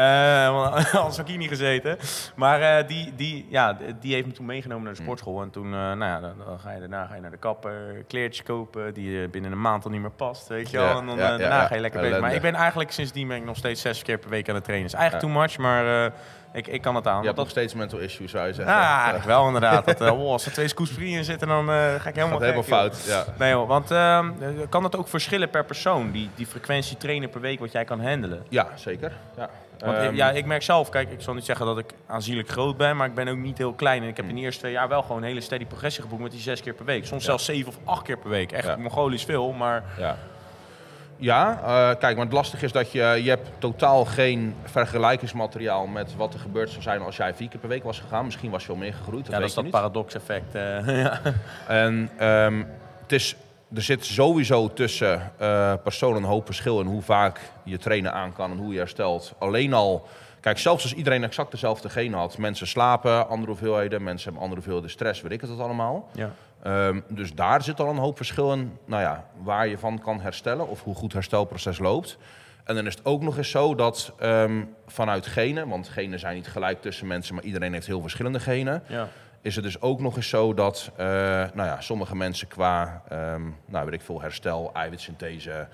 Want 0.54 0.76
anders 0.76 0.94
had 0.94 1.20
ik 1.20 1.28
hier 1.28 1.38
niet 1.38 1.50
gezeten. 1.50 1.98
Maar 2.36 2.62
eh, 2.62 2.88
die, 2.88 3.16
die, 3.16 3.46
ja, 3.50 3.78
die 4.00 4.14
heeft 4.14 4.28
me 4.28 4.34
toen 4.34 4.46
meegenomen 4.46 4.84
naar 4.84 4.94
de 4.94 5.02
sportschool. 5.02 5.42
En 5.42 5.50
toen, 5.50 5.66
eh, 5.66 5.72
nou 5.72 6.04
ja, 6.04 6.20
dan, 6.20 6.34
dan 6.46 6.60
ga 6.60 6.72
je 6.72 6.80
daarna 6.80 7.06
ga 7.06 7.16
je 7.16 7.22
naar 7.22 7.32
de 7.32 7.38
kapper, 7.38 8.04
kleertjes 8.08 8.46
kopen 8.46 8.94
die 8.94 9.28
binnen 9.28 9.52
een 9.52 9.62
maand 9.62 9.86
al 9.86 9.92
niet 9.92 10.02
meer 10.02 10.12
past, 10.12 10.48
weet 10.48 10.70
je 10.70 10.78
wel. 10.78 10.88
Ja, 10.88 10.98
en 11.00 11.06
dan, 11.06 11.18
ja, 11.18 11.28
daarna 11.28 11.62
ja. 11.62 11.68
ga 11.68 11.76
je 11.76 11.82
lekker 11.82 12.02
bezig. 12.02 12.20
Maar 12.20 12.34
ik 12.34 12.42
ben 12.42 12.56
eigenlijk 12.56 12.92
sindsdien 12.92 13.28
ben 13.28 13.38
ik 13.38 13.46
nog 13.46 13.58
steeds 13.58 13.82
zes 13.82 14.02
keer 14.02 14.18
per 14.18 14.30
week 14.30 14.50
aan 14.50 14.56
het 14.56 14.64
trainen. 14.64 14.88
is 14.88 14.94
eigenlijk 14.94 15.26
too 15.26 15.42
much, 15.42 15.58
maar 15.58 16.14
ik, 16.54 16.68
ik 16.68 16.82
kan 16.82 16.96
het 16.96 17.08
aan. 17.08 17.20
Je 17.20 17.26
hebt 17.26 17.38
nog 17.38 17.50
steeds 17.50 17.74
mental 17.74 18.00
issues, 18.00 18.32
zou 18.32 18.48
je 18.48 18.54
zeggen. 18.54 18.74
ja, 18.74 18.96
eigenlijk 18.96 19.26
wel 19.26 19.46
inderdaad. 19.46 19.86
Dat, 19.86 20.02
eh, 20.08 20.20
oh, 20.22 20.32
als 20.32 20.46
er 20.46 20.52
twee 20.52 20.68
scoops 20.68 20.92
free 20.92 21.10
in 21.10 21.24
zitten, 21.24 21.48
dan 21.48 21.70
eh, 21.70 21.76
ga 22.00 22.10
ik 22.10 22.16
helemaal 22.16 22.40
helemaal 22.40 22.64
fout. 22.64 23.04
Ja. 23.08 23.26
Nee 23.38 23.52
joh, 23.52 23.68
want 23.68 23.92
ehm, 23.92 24.30
eh, 24.42 24.48
kan 24.70 24.84
het 24.84 24.96
ook 24.96 25.08
verschillen 25.08 25.50
per 25.50 25.66
persoon, 25.66 26.12
die, 26.12 26.30
die 26.36 26.46
frequentie 26.46 26.98
trainen 26.98 27.30
per 27.30 27.42
week 27.42 27.60
wat 27.60 27.72
jij 27.72 27.84
kan 27.84 28.02
handelen? 28.02 28.44
ja, 28.50 28.68
zeker. 28.76 29.12
Ja. 29.38 29.50
Want 29.80 29.98
eh, 29.98 30.06
Ehm, 30.06 30.16
ja, 30.16 30.32
ik 30.32 30.46
merk 30.46 30.62
zelf, 30.64 30.90
kijk, 30.90 31.12
ik 31.12 31.22
zal 31.22 31.34
niet 31.34 31.46
zeggen 31.46 31.66
dat 31.66 31.78
ik 31.78 31.94
aanzienlijk 32.08 32.50
groot 32.50 32.78
ben, 32.78 32.98
maar 32.98 33.08
ik 33.08 33.14
ben 33.14 33.28
ook 33.28 33.38
niet 33.38 33.58
heel 33.58 33.74
klein. 33.74 34.02
En 34.04 34.08
ik 34.08 34.16
heb 34.16 34.26
Hmm. 34.26 34.30
in 34.36 34.40
de 34.40 34.46
eerste 34.46 34.60
twee 34.60 34.72
jaar 34.72 34.88
wel 34.88 35.02
gewoon 35.02 35.18
een 35.18 35.24
hele 35.28 35.42
steady 35.42 35.66
progressie 35.66 36.04
geboekt 36.04 36.22
met 36.22 36.32
die 36.32 36.42
zes 36.42 36.62
keer 36.62 36.74
per 36.74 36.86
week. 36.86 37.06
Soms 37.06 37.24
zelfs 37.24 37.46
zeven 37.46 37.68
of 37.68 37.78
acht 37.84 38.02
keer 38.04 38.18
per 38.18 38.30
week. 38.30 38.52
Echt 38.52 38.66
Ja. 38.68 38.76
mongolisch 38.76 39.24
veel, 39.24 39.52
maar 39.52 39.84
Ja, 39.98 40.18
ja 41.20 41.60
eh, 41.64 42.00
kijk, 42.00 42.16
maar 42.16 42.26
het 42.26 42.34
lastige 42.34 42.66
is 42.66 42.72
dat 42.72 42.92
je, 42.92 43.20
je 43.24 43.30
hebt 43.30 43.50
totaal 43.58 44.06
geen 44.06 44.56
vergelijkingsmateriaal 44.64 45.88
met 45.88 46.16
wat 46.16 46.34
er 46.34 46.40
gebeurd 46.40 46.70
zou 46.70 46.82
zijn 46.82 47.02
als 47.02 47.18
jij 47.18 47.34
vier 47.34 47.50
keer 47.50 47.60
per 47.60 47.70
week 47.70 47.84
was 47.84 48.00
gegaan. 48.00 48.26
Misschien 48.26 48.52
was 48.52 48.62
je 48.62 48.68
wel 48.68 48.78
meer 48.78 48.94
gegroeid, 48.94 49.26
dat 49.26 49.34
ja, 49.34 49.40
dat 49.40 49.50
is 49.50 49.54
dat 49.54 49.64
niet. 49.64 49.74
paradox 49.74 50.16
effect. 50.16 50.56
eh, 50.56 50.88
ja. 51.04 51.22
En 51.68 52.10
ehm, 52.18 52.64
het 53.02 53.12
is, 53.12 53.36
er 53.76 53.82
zit 53.82 54.06
sowieso 54.06 54.74
tussen 54.74 55.32
eh 55.38 55.74
personen 55.84 56.18
een 56.18 56.30
hoop 56.30 56.46
verschil 56.46 56.80
in 56.80 56.86
hoe 56.86 57.02
vaak 57.02 57.40
je 57.64 57.78
trainen 57.78 58.14
aan 58.14 58.34
kan 58.34 58.52
en 58.52 58.58
hoe 58.58 58.74
je 58.74 58.80
herstelt. 58.80 59.34
Alleen 59.38 59.74
al, 59.74 60.08
kijk, 60.40 60.58
zelfs 60.58 60.84
als 60.84 60.94
iedereen 60.94 61.24
exact 61.24 61.52
dezelfde 61.52 61.90
genen 61.90 62.20
had. 62.20 62.38
Mensen 62.38 62.68
slapen 62.68 63.30
andere 63.30 63.52
hoeveelheden, 63.52 64.04
mensen 64.04 64.24
hebben 64.24 64.42
andere 64.42 64.62
hoeveelheden 64.62 64.90
stress, 64.90 65.22
weet 65.22 65.32
ik 65.32 65.42
het 65.42 65.60
allemaal. 65.60 66.10
ja. 66.14 66.32
Ehm, 66.64 67.00
dus 67.08 67.34
daar 67.34 67.64
zit 67.64 67.80
al 67.80 67.90
een 67.90 67.98
hoop 67.98 68.18
verschil 68.18 68.54
in, 68.54 68.78
nou 68.86 69.02
ja, 69.02 69.26
waar 69.42 69.68
je 69.68 69.78
van 69.78 70.00
kan 70.00 70.22
herstellen 70.22 70.68
of 70.68 70.84
hoe 70.84 70.94
goed 70.96 71.04
het 71.04 71.14
herstelproces 71.14 71.80
loopt. 71.80 72.18
En 72.64 72.76
dan 72.76 72.88
is 72.88 72.96
het 72.96 73.06
ook 73.06 73.22
nog 73.22 73.38
eens 73.38 73.50
zo 73.50 73.76
dat 73.76 74.14
ehm, 74.18 74.64
vanuit 74.88 75.28
genen, 75.28 75.68
want 75.68 75.90
genen 75.90 76.20
zijn 76.20 76.36
niet 76.36 76.48
gelijk 76.48 76.82
tussen 76.82 77.08
mensen, 77.08 77.36
maar 77.36 77.44
iedereen 77.44 77.74
heeft 77.74 77.88
heel 77.88 78.02
verschillende 78.02 78.40
genen. 78.40 78.84
Ja. 78.88 79.08
Is 79.42 79.56
het 79.56 79.64
dus 79.64 79.82
ook 79.82 80.00
nog 80.00 80.16
eens 80.16 80.30
zo 80.30 80.54
dat 80.54 80.92
eh, 80.96 81.06
nou 81.54 81.68
ja, 81.68 81.82
sommige 81.82 82.16
mensen 82.16 82.48
qua 82.48 83.02
ehm, 83.10 83.42
nou, 83.66 83.86
weet 83.86 83.94
ik 83.94 84.02
veel, 84.02 84.22
herstel, 84.22 84.70
eiwitsynthese, 84.74 85.68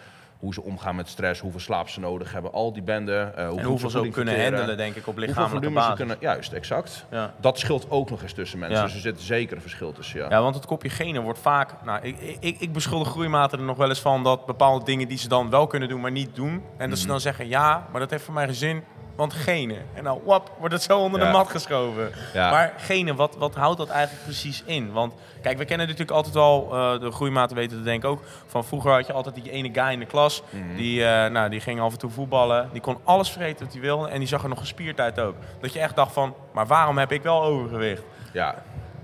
hoe 0.45 0.53
ze 0.53 0.63
omgaan 0.63 0.95
met 0.95 1.07
stress, 1.07 1.41
hoeveel 1.41 1.59
slaap 1.59 1.89
ze 1.89 1.99
nodig 1.99 2.31
hebben, 2.31 2.53
al 2.53 2.73
die 2.73 2.83
benden. 2.83 3.37
eh, 3.37 3.49
hoe 3.49 3.59
En 3.59 3.65
hoeveel 3.65 3.89
ze 3.89 3.97
ook 3.97 4.11
kunnen 4.11 4.33
verteren, 4.33 4.57
handelen, 4.57 4.77
denk 4.85 4.95
ik, 4.95 5.07
op 5.07 5.17
lichamelijke 5.17 5.69
basis. 5.69 5.95
kunnen, 5.95 6.17
juist, 6.19 6.51
exact. 6.53 7.05
Ja. 7.11 7.33
Dat 7.39 7.59
scheelt 7.59 7.85
ook 7.89 8.09
nog 8.09 8.21
eens 8.21 8.33
tussen 8.33 8.59
mensen. 8.59 8.77
Ja. 8.77 8.83
Dus 8.83 8.93
er 8.93 8.99
zit 8.99 9.21
zeker 9.21 9.55
een 9.55 9.61
verschil 9.61 9.91
tussen. 9.91 10.19
Ja. 10.19 10.29
Ja, 10.29 10.41
want 10.41 10.55
het 10.55 10.65
kopje 10.65 10.89
genen 10.89 11.21
wordt 11.21 11.39
vaak... 11.39 11.83
Nou, 11.85 11.99
ik, 12.03 12.37
ik, 12.39 12.59
ik 12.59 12.73
beschuldig 12.73 13.07
groeimaten 13.07 13.59
er 13.59 13.65
nog 13.65 13.77
wel 13.77 13.89
eens 13.89 14.01
van 14.01 14.23
dat 14.23 14.45
bepaalde 14.45 14.85
dingen 14.85 15.07
die 15.07 15.17
ze 15.17 15.27
dan 15.27 15.49
wel 15.49 15.67
kunnen 15.67 15.89
doen, 15.89 16.01
maar 16.01 16.11
niet 16.11 16.35
doen. 16.35 16.63
En 16.77 16.89
dat 16.89 16.97
ze 16.97 17.03
Mhm. 17.03 17.11
dan 17.11 17.21
zeggen, 17.21 17.47
ja, 17.47 17.87
maar 17.91 17.99
dat 17.99 18.09
heeft 18.09 18.23
voor 18.23 18.33
mij 18.33 18.45
geen 18.45 18.53
zin, 18.55 18.83
want 19.15 19.33
genen. 19.33 19.77
En 19.93 20.03
dan, 20.03 20.19
wap, 20.25 20.51
wordt 20.59 20.73
het 20.73 20.83
zo 20.83 20.99
onder 20.99 21.19
de 21.19 21.25
mat 21.25 21.49
geschoven. 21.49 22.11
Ja. 22.33 22.49
Maar 22.51 22.73
genen, 22.77 23.15
wat, 23.15 23.35
wat 23.37 23.55
houdt 23.55 23.77
dat 23.77 23.89
eigenlijk 23.89 24.23
precies 24.23 24.63
in? 24.65 24.91
Want 24.91 25.13
kijk, 25.41 25.57
we 25.57 25.65
kennen 25.65 25.87
natuurlijk 25.87 26.17
altijd 26.17 26.35
al, 26.35 26.69
eh, 26.73 26.99
de 26.99 27.11
groeimaten 27.11 27.55
weten 27.55 27.75
het 27.75 27.85
denk 27.85 28.03
ik 28.03 28.09
ook, 28.09 28.21
van 28.45 28.65
vroeger 28.65 28.91
had 28.91 29.07
je 29.07 29.13
altijd 29.13 29.35
die 29.35 29.51
ene 29.51 29.69
guy 29.73 29.91
in 29.91 29.99
de 29.99 30.05
klas, 30.05 30.43
Mhm. 30.49 30.75
die, 30.75 31.05
eh, 31.05 31.29
nou, 31.31 31.49
die 31.49 31.59
ging 31.59 31.79
af 31.81 31.91
en 31.91 31.97
toe 31.99 32.09
voetballen, 32.09 32.69
die 32.71 32.81
kon 32.81 32.97
alles 33.03 33.29
vreten 33.29 33.63
wat 33.65 33.73
hij 33.73 33.81
wilde 33.81 34.07
en 34.09 34.19
die 34.19 34.27
zag 34.27 34.43
er 34.43 34.49
nog 34.49 34.59
gespierd 34.59 34.99
uit 34.99 35.19
ook. 35.19 35.35
Dat 35.61 35.73
je 35.73 35.79
echt 35.79 35.95
dacht 35.95 36.13
van, 36.13 36.33
maar 36.51 36.67
waarom 36.67 36.97
heb 36.97 37.11
ik 37.11 37.21
wel 37.23 37.43
overgewicht? 37.43 38.03
Ja, 38.33 38.55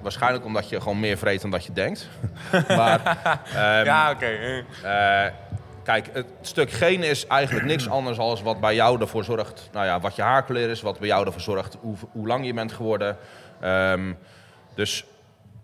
waarschijnlijk 0.01 0.45
omdat 0.45 0.69
je 0.69 0.81
gewoon 0.81 0.99
meer 0.99 1.17
vreet 1.17 1.41
dan 1.41 1.51
dat 1.51 1.65
je 1.65 1.73
denkt. 1.73 2.09
maar 2.67 3.01
ehm, 3.55 3.85
ja, 3.85 4.11
oké. 4.11 4.25
eh. 4.25 5.25
eh, 5.25 5.33
kijk, 5.83 6.09
het 6.13 6.25
stuk 6.41 6.71
genen 6.71 7.09
is 7.09 7.27
eigenlijk 7.27 7.65
niks 7.65 7.89
anders 7.97 8.17
dan 8.17 8.43
wat 8.43 8.59
bij 8.59 8.75
jou 8.75 9.01
ervoor 9.01 9.23
zorgt. 9.23 9.69
Nou 9.71 9.85
ja, 9.85 9.99
wat 9.99 10.15
je 10.15 10.21
haarkleur 10.21 10.69
is, 10.69 10.81
wat 10.81 10.99
bij 10.99 11.07
jou 11.07 11.25
ervoor 11.25 11.41
zorgt 11.41 11.77
hoe, 11.81 11.95
hoe 12.11 12.27
lang 12.27 12.45
je 12.45 12.53
bent 12.53 12.71
geworden. 12.71 13.17
Ehm, 13.59 14.13
dus 14.75 15.05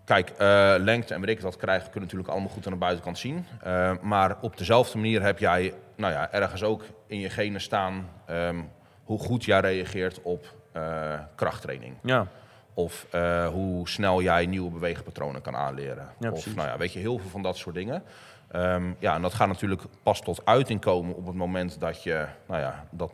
kijk, 0.04 0.30
eh, 0.30 0.74
lengte 0.78 1.14
en 1.14 1.20
weet 1.20 1.30
ik 1.30 1.40
wat 1.40 1.56
krijgen, 1.56 1.84
kunnen 1.84 2.02
natuurlijk 2.02 2.30
allemaal 2.30 2.50
goed 2.50 2.66
aan 2.66 2.72
de 2.72 2.78
buitenkant 2.78 3.18
zien. 3.18 3.46
Eh, 3.62 3.92
maar 4.00 4.36
op 4.40 4.56
dezelfde 4.56 4.98
manier 4.98 5.22
heb 5.22 5.38
jij, 5.38 5.74
nou 5.96 6.12
ja, 6.12 6.32
ergens 6.32 6.62
ook 6.62 6.84
in 7.06 7.20
je 7.20 7.30
genen 7.30 7.60
staan 7.60 8.08
ehm, 8.26 8.56
hoe 9.04 9.18
goed 9.18 9.44
jij 9.44 9.60
reageert 9.60 10.22
op 10.22 10.56
eh, 10.72 11.20
krachttraining. 11.34 11.94
Ja. 12.02 12.26
Of 12.74 13.06
eh, 13.10 13.48
hoe 13.48 13.88
snel 13.88 14.22
jij 14.22 14.46
nieuwe 14.46 14.70
beweegpatronen 14.70 15.42
kan 15.42 15.56
aanleren. 15.56 16.08
Ja, 16.20 16.30
of 16.30 16.54
nou 16.54 16.68
ja, 16.68 16.76
weet 16.76 16.92
je, 16.92 16.98
heel 16.98 17.18
veel 17.18 17.30
van 17.30 17.42
dat 17.42 17.56
soort 17.56 17.74
dingen. 17.74 18.02
Ehm, 18.50 18.90
ja, 18.98 19.14
en 19.14 19.22
dat 19.22 19.34
gaat 19.34 19.48
natuurlijk 19.48 19.82
pas 20.02 20.20
tot 20.20 20.40
uiting 20.44 20.80
komen 20.80 21.14
op 21.14 21.26
het 21.26 21.34
moment 21.34 21.80
dat 21.80 22.02
je 22.02 22.26
nou 22.46 22.60
ja, 22.60 22.84
dat, 22.90 23.12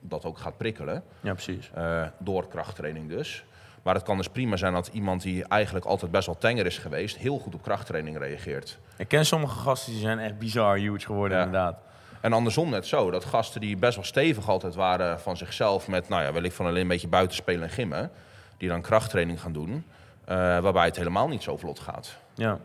dat 0.00 0.24
ook 0.24 0.38
gaat 0.38 0.56
prikkelen. 0.56 1.02
Ja, 1.20 1.32
precies. 1.32 1.70
eh, 1.74 2.02
door 2.18 2.48
krachttraining 2.48 3.08
dus. 3.08 3.44
Maar 3.82 3.94
het 3.94 4.04
kan 4.04 4.16
dus 4.16 4.28
prima 4.28 4.56
zijn 4.56 4.72
dat 4.72 4.86
iemand 4.92 5.22
die 5.22 5.44
eigenlijk 5.44 5.84
altijd 5.86 6.10
best 6.10 6.26
wel 6.26 6.38
tenger 6.38 6.66
is 6.66 6.78
geweest, 6.78 7.16
heel 7.16 7.38
goed 7.38 7.54
op 7.54 7.62
krachttraining 7.62 8.18
reageert. 8.18 8.78
Ik 8.96 9.08
ken 9.08 9.26
sommige 9.26 9.58
gasten 9.58 9.92
die 9.92 10.00
zijn 10.00 10.18
echt 10.18 10.38
bizar 10.38 10.76
huge 10.76 11.06
geworden, 11.06 11.38
Ja. 11.38 11.44
inderdaad. 11.44 11.78
En 12.20 12.32
andersom 12.32 12.70
net 12.70 12.86
zo, 12.86 13.10
dat 13.10 13.24
gasten 13.24 13.60
die 13.60 13.76
best 13.76 13.94
wel 13.94 14.04
stevig 14.04 14.48
altijd 14.48 14.74
waren 14.74 15.20
van 15.20 15.36
zichzelf 15.36 15.88
met, 15.88 16.08
nou 16.08 16.22
ja, 16.22 16.32
wil 16.32 16.42
ik 16.42 16.52
van 16.52 16.66
alleen 16.66 16.80
een 16.82 16.88
beetje 16.88 17.08
buitenspelen 17.08 17.62
en 17.62 17.70
gimmen, 17.70 18.10
die 18.56 18.68
dan 18.68 18.80
krachttraining 18.80 19.40
gaan 19.40 19.52
doen, 19.52 19.84
eh, 20.24 20.36
waarbij 20.58 20.84
het 20.84 20.96
helemaal 20.96 21.28
niet 21.28 21.42
zo 21.42 21.56
vlot 21.56 21.78
gaat. 21.80 22.16
Ja. 22.34 22.58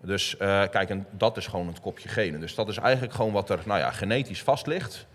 Dus 0.00 0.36
eh, 0.36 0.62
kijk, 0.70 0.90
en 0.90 1.06
dat 1.10 1.36
is 1.36 1.46
gewoon 1.46 1.66
het 1.66 1.80
kopje 1.80 2.08
genen. 2.08 2.40
Dus 2.40 2.54
dat 2.54 2.68
is 2.68 2.76
eigenlijk 2.76 3.14
gewoon 3.14 3.32
wat 3.32 3.50
er 3.50 3.60
nou 3.64 3.78
ja, 3.78 3.90
genetisch 3.90 4.42
vast 4.42 4.66
ligt. 4.66 5.06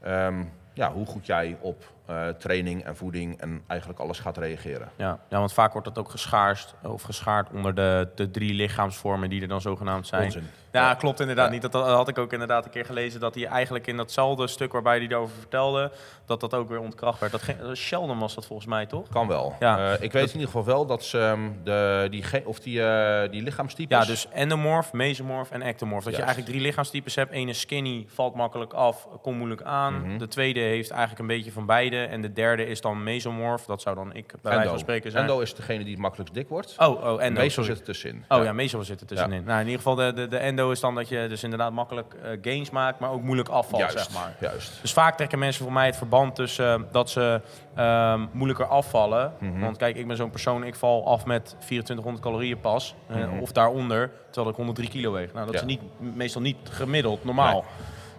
Ehm, 0.00 0.44
ja, 0.72 0.92
hoe 0.92 1.06
goed 1.06 1.26
jij 1.26 1.56
op 1.60 1.92
eh, 2.10 2.28
training 2.28 2.84
en 2.84 2.96
voeding 2.96 3.40
en 3.40 3.62
eigenlijk 3.66 4.00
alles 4.00 4.18
gaat 4.18 4.36
reageren. 4.38 4.88
Ja. 4.96 5.18
ja, 5.28 5.38
want 5.38 5.52
vaak 5.52 5.72
wordt 5.72 5.86
dat 5.88 5.98
ook 5.98 6.10
geschaard 6.10 6.74
of 6.82 7.02
geschaard 7.02 7.48
onder 7.52 7.74
de, 7.74 8.08
de 8.14 8.30
drie 8.30 8.54
lichaamsvormen 8.54 9.30
die 9.30 9.42
er 9.42 9.48
dan 9.48 9.60
zogenaamd 9.60 10.06
zijn. 10.06 10.24
Onzin. 10.24 10.46
Ja, 10.72 10.88
Ja. 10.88 10.94
klopt 10.94 11.20
inderdaad 11.20 11.46
Ja. 11.46 11.52
niet. 11.52 11.62
Dat, 11.62 11.72
dat 11.72 11.86
had 11.86 12.08
ik 12.08 12.18
ook 12.18 12.32
inderdaad 12.32 12.64
een 12.64 12.70
keer 12.70 12.84
gelezen. 12.84 13.20
Dat 13.20 13.34
hij 13.34 13.46
eigenlijk 13.46 13.86
in 13.86 13.96
datzelfde 13.96 14.46
stuk 14.46 14.72
waarbij 14.72 14.98
hij 14.98 15.06
erover 15.08 15.36
vertelde, 15.38 15.90
dat 16.26 16.40
dat 16.40 16.54
ook 16.54 16.68
weer 16.68 16.80
ontkracht 16.80 17.20
werd. 17.20 17.32
Dat 17.32 17.42
ging, 17.42 17.76
Sheldon 17.76 18.18
was 18.18 18.34
dat 18.34 18.46
volgens 18.46 18.68
mij, 18.68 18.86
toch? 18.86 19.08
Kan 19.08 19.28
wel. 19.28 19.54
Ja. 19.60 19.92
Eh, 19.92 20.02
ik 20.02 20.12
weet 20.12 20.26
in 20.26 20.32
ieder 20.32 20.46
geval 20.46 20.64
wel 20.64 20.86
dat 20.86 21.04
ze 21.04 21.18
ehm, 21.18 21.48
de, 21.64 22.06
die, 22.10 22.46
of 22.46 22.60
die, 22.60 22.82
eh, 22.82 23.30
die 23.30 23.42
lichaamstypes... 23.42 23.98
Ja, 23.98 24.04
dus 24.04 24.28
endomorf, 24.28 24.92
mesomorf 24.92 25.50
en 25.50 25.62
ectomorf. 25.62 26.04
Dat 26.04 26.12
je 26.16 26.22
eigenlijk 26.22 26.50
drie 26.50 26.62
lichaamstypes 26.62 27.14
hebt. 27.14 27.32
Ene 27.32 27.50
is 27.50 27.60
skinny, 27.60 28.06
valt 28.08 28.34
makkelijk 28.34 28.72
af, 28.72 29.08
komt 29.22 29.36
moeilijk 29.36 29.62
aan. 29.62 30.00
Mhm. 30.00 30.18
De 30.18 30.28
tweede 30.28 30.60
heeft 30.60 30.90
eigenlijk 30.90 31.20
een 31.20 31.26
beetje 31.26 31.52
van 31.52 31.66
beide. 31.66 31.99
En 32.08 32.20
de 32.20 32.32
derde 32.32 32.66
is 32.66 32.80
dan 32.80 33.02
mesomorf. 33.02 33.64
Dat 33.64 33.82
zou 33.82 33.96
dan 33.96 34.14
ik 34.14 34.34
bij 34.42 34.52
wijze 34.54 34.68
van 34.68 34.78
spreken 34.78 35.10
zijn. 35.10 35.22
Endo 35.24 35.40
is 35.40 35.54
degene 35.54 35.82
die 35.84 35.92
het 35.92 36.00
makkelijkst 36.02 36.34
dik 36.34 36.48
wordt. 36.48 36.74
Oh, 36.78 37.04
oh, 37.04 37.22
endo. 37.22 37.40
Meestal 37.40 37.64
zit 37.64 37.76
het 37.76 37.84
tussenin. 37.84 38.24
Oh 38.28 38.44
ja, 38.44 38.52
meestal 38.52 38.84
zit 38.84 39.00
er 39.00 39.06
tussenin. 39.06 39.40
Ja. 39.40 39.46
Nou, 39.46 39.58
in 39.60 39.64
ieder 39.66 39.76
geval, 39.82 39.94
de, 39.94 40.12
de, 40.12 40.28
de 40.28 40.36
endo 40.36 40.70
is 40.70 40.80
dan 40.80 40.94
dat 40.94 41.08
je 41.08 41.26
dus 41.28 41.42
inderdaad 41.42 41.72
makkelijk 41.72 42.14
eh, 42.22 42.30
gains 42.42 42.70
maakt, 42.70 42.98
maar 42.98 43.10
ook 43.10 43.22
moeilijk 43.22 43.48
afvalt, 43.48 43.80
juist, 43.82 43.98
zeg 43.98 44.14
maar. 44.14 44.36
juist. 44.40 44.78
Dus 44.82 44.92
vaak 44.92 45.16
trekken 45.16 45.38
mensen 45.38 45.64
voor 45.64 45.72
mij 45.72 45.86
het 45.86 45.96
verband 45.96 46.34
tussen 46.34 46.74
eh, 46.74 46.80
dat 46.92 47.10
ze 47.10 47.40
ehm, 47.74 48.26
moeilijker 48.32 48.66
afvallen. 48.66 49.32
Mhm. 49.38 49.60
Want 49.60 49.76
kijk, 49.76 49.96
ik 49.96 50.06
ben 50.06 50.16
zo'n 50.16 50.30
persoon, 50.30 50.64
ik 50.64 50.74
val 50.74 51.06
af 51.06 51.24
met 51.26 51.44
2400 51.58 52.24
calorieën 52.24 52.60
pas. 52.60 52.94
eh, 53.08 53.16
Mhm. 53.16 53.38
of 53.38 53.52
daaronder, 53.52 54.10
terwijl 54.24 54.48
ik 54.50 54.56
103 54.56 54.88
kilo 54.88 55.12
weeg. 55.12 55.32
Nou, 55.32 55.44
dat 55.46 55.54
Ja. 55.54 55.60
is 55.60 55.66
niet, 55.66 55.80
meestal 55.98 56.40
niet 56.40 56.56
gemiddeld, 56.70 57.24
normaal. 57.24 57.52
Nee. 57.52 57.62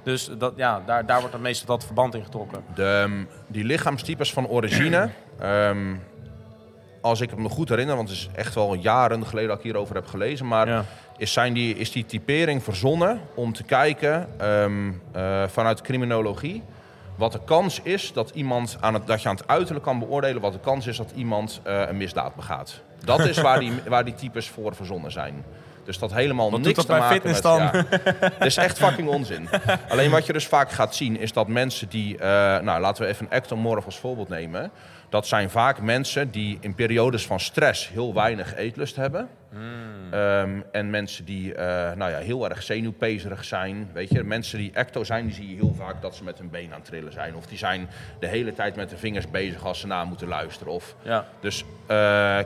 Dus 0.03 0.29
dat, 0.37 0.53
ja, 0.55 0.81
daar, 0.85 1.05
daar 1.05 1.17
wordt 1.17 1.31
dan 1.31 1.41
meestal 1.41 1.67
dat 1.77 1.85
verband 1.85 2.15
in 2.15 2.23
getrokken. 2.23 2.63
De, 2.75 3.01
ehm, 3.03 3.23
die 3.47 3.63
lichaamstypes 3.63 4.33
van 4.33 4.47
origine, 4.47 5.09
ehm, 5.39 5.95
als 7.01 7.21
ik 7.21 7.29
het 7.29 7.39
me 7.39 7.49
goed 7.49 7.69
herinner, 7.69 7.95
want 7.95 8.09
het 8.09 8.17
is 8.17 8.29
echt 8.35 8.55
wel 8.55 8.73
jaren 8.73 9.25
geleden 9.25 9.49
dat 9.49 9.57
ik 9.57 9.63
hierover 9.63 9.95
heb 9.95 10.07
gelezen, 10.07 10.47
maar 10.47 10.67
Ja. 10.67 10.85
is, 11.17 11.33
zijn 11.33 11.53
die, 11.53 11.75
is 11.75 11.91
die 11.91 12.05
typering 12.05 12.63
verzonnen 12.63 13.21
om 13.35 13.53
te 13.53 13.63
kijken 13.63 14.27
ehm, 14.39 14.91
eh, 15.11 15.43
vanuit 15.47 15.81
criminologie 15.81 16.63
wat 17.15 17.31
de 17.31 17.39
kans 17.45 17.79
is 17.83 18.13
dat 18.13 18.29
iemand 18.29 18.77
aan 18.79 18.93
het, 18.93 19.07
dat 19.07 19.21
je 19.21 19.29
aan 19.29 19.35
het 19.35 19.47
uiterlijk 19.47 19.85
kan 19.85 19.99
beoordelen 19.99 20.41
wat 20.41 20.53
de 20.53 20.59
kans 20.59 20.87
is 20.87 20.97
dat 20.97 21.11
iemand 21.15 21.59
eh, 21.63 21.81
een 21.87 21.97
misdaad 21.97 22.35
begaat. 22.35 22.81
Dat 23.05 23.19
is 23.19 23.41
waar 23.41 23.59
die, 23.59 23.71
waar 23.89 24.05
die 24.05 24.13
types 24.13 24.49
voor 24.49 24.75
verzonnen 24.75 25.11
zijn. 25.11 25.45
Dus 25.85 25.99
dat 25.99 26.13
helemaal 26.13 26.51
Wat 26.51 26.59
niks 26.59 26.75
doet 26.75 26.87
dat 26.87 26.95
te 26.95 27.01
maken 27.01 27.31
met, 27.31 27.41
dan? 27.41 27.59
Ja, 27.61 27.71
dat 28.19 28.45
is 28.45 28.57
echt 28.57 28.77
fucking 28.77 29.07
onzin. 29.07 29.49
Alleen 29.89 30.11
wat 30.11 30.25
je 30.25 30.33
dus 30.33 30.47
vaak 30.47 30.71
gaat 30.71 30.95
zien 30.95 31.19
is 31.19 31.33
dat 31.33 31.47
mensen 31.47 31.89
die, 31.89 32.17
eh, 32.17 32.27
nou 32.59 32.81
laten 32.81 33.03
we 33.03 33.09
even 33.09 33.25
een 33.25 33.31
ectomorf 33.31 33.85
als 33.85 33.97
voorbeeld 33.97 34.29
nemen. 34.29 34.71
Dat 35.09 35.27
zijn 35.27 35.49
vaak 35.49 35.81
mensen 35.81 36.31
die 36.31 36.57
in 36.61 36.75
periodes 36.75 37.25
van 37.25 37.39
stress 37.39 37.89
heel 37.89 38.13
weinig 38.13 38.55
eetlust 38.55 38.95
hebben. 38.95 39.29
Ehm, 40.11 40.61
en 40.71 40.89
mensen 40.89 41.25
die 41.25 41.53
eh, 41.53 41.95
nou 41.95 42.11
ja, 42.11 42.17
heel 42.17 42.49
erg 42.49 42.63
zenuwpezerig 42.63 43.43
zijn. 43.43 43.89
Weet 43.93 44.09
je, 44.09 44.23
mensen 44.23 44.57
die 44.57 44.71
ecto 44.73 45.03
zijn, 45.03 45.25
die 45.25 45.35
zie 45.35 45.49
je 45.49 45.55
heel 45.55 45.75
vaak 45.77 46.01
dat 46.01 46.15
ze 46.15 46.23
met 46.23 46.37
hun 46.37 46.49
been 46.49 46.73
aan 46.73 46.79
het 46.79 46.85
trillen 46.85 47.11
zijn. 47.11 47.35
Of 47.35 47.45
die 47.45 47.57
zijn 47.57 47.89
de 48.19 48.27
hele 48.27 48.53
tijd 48.53 48.75
met 48.75 48.89
de 48.89 48.97
vingers 48.97 49.29
bezig 49.29 49.65
als 49.65 49.79
ze 49.79 49.87
na 49.87 50.03
moeten 50.03 50.27
luisteren. 50.27 50.73
Of 50.73 50.95
Ja. 51.01 51.25
dus 51.39 51.63
eh, 51.85 51.95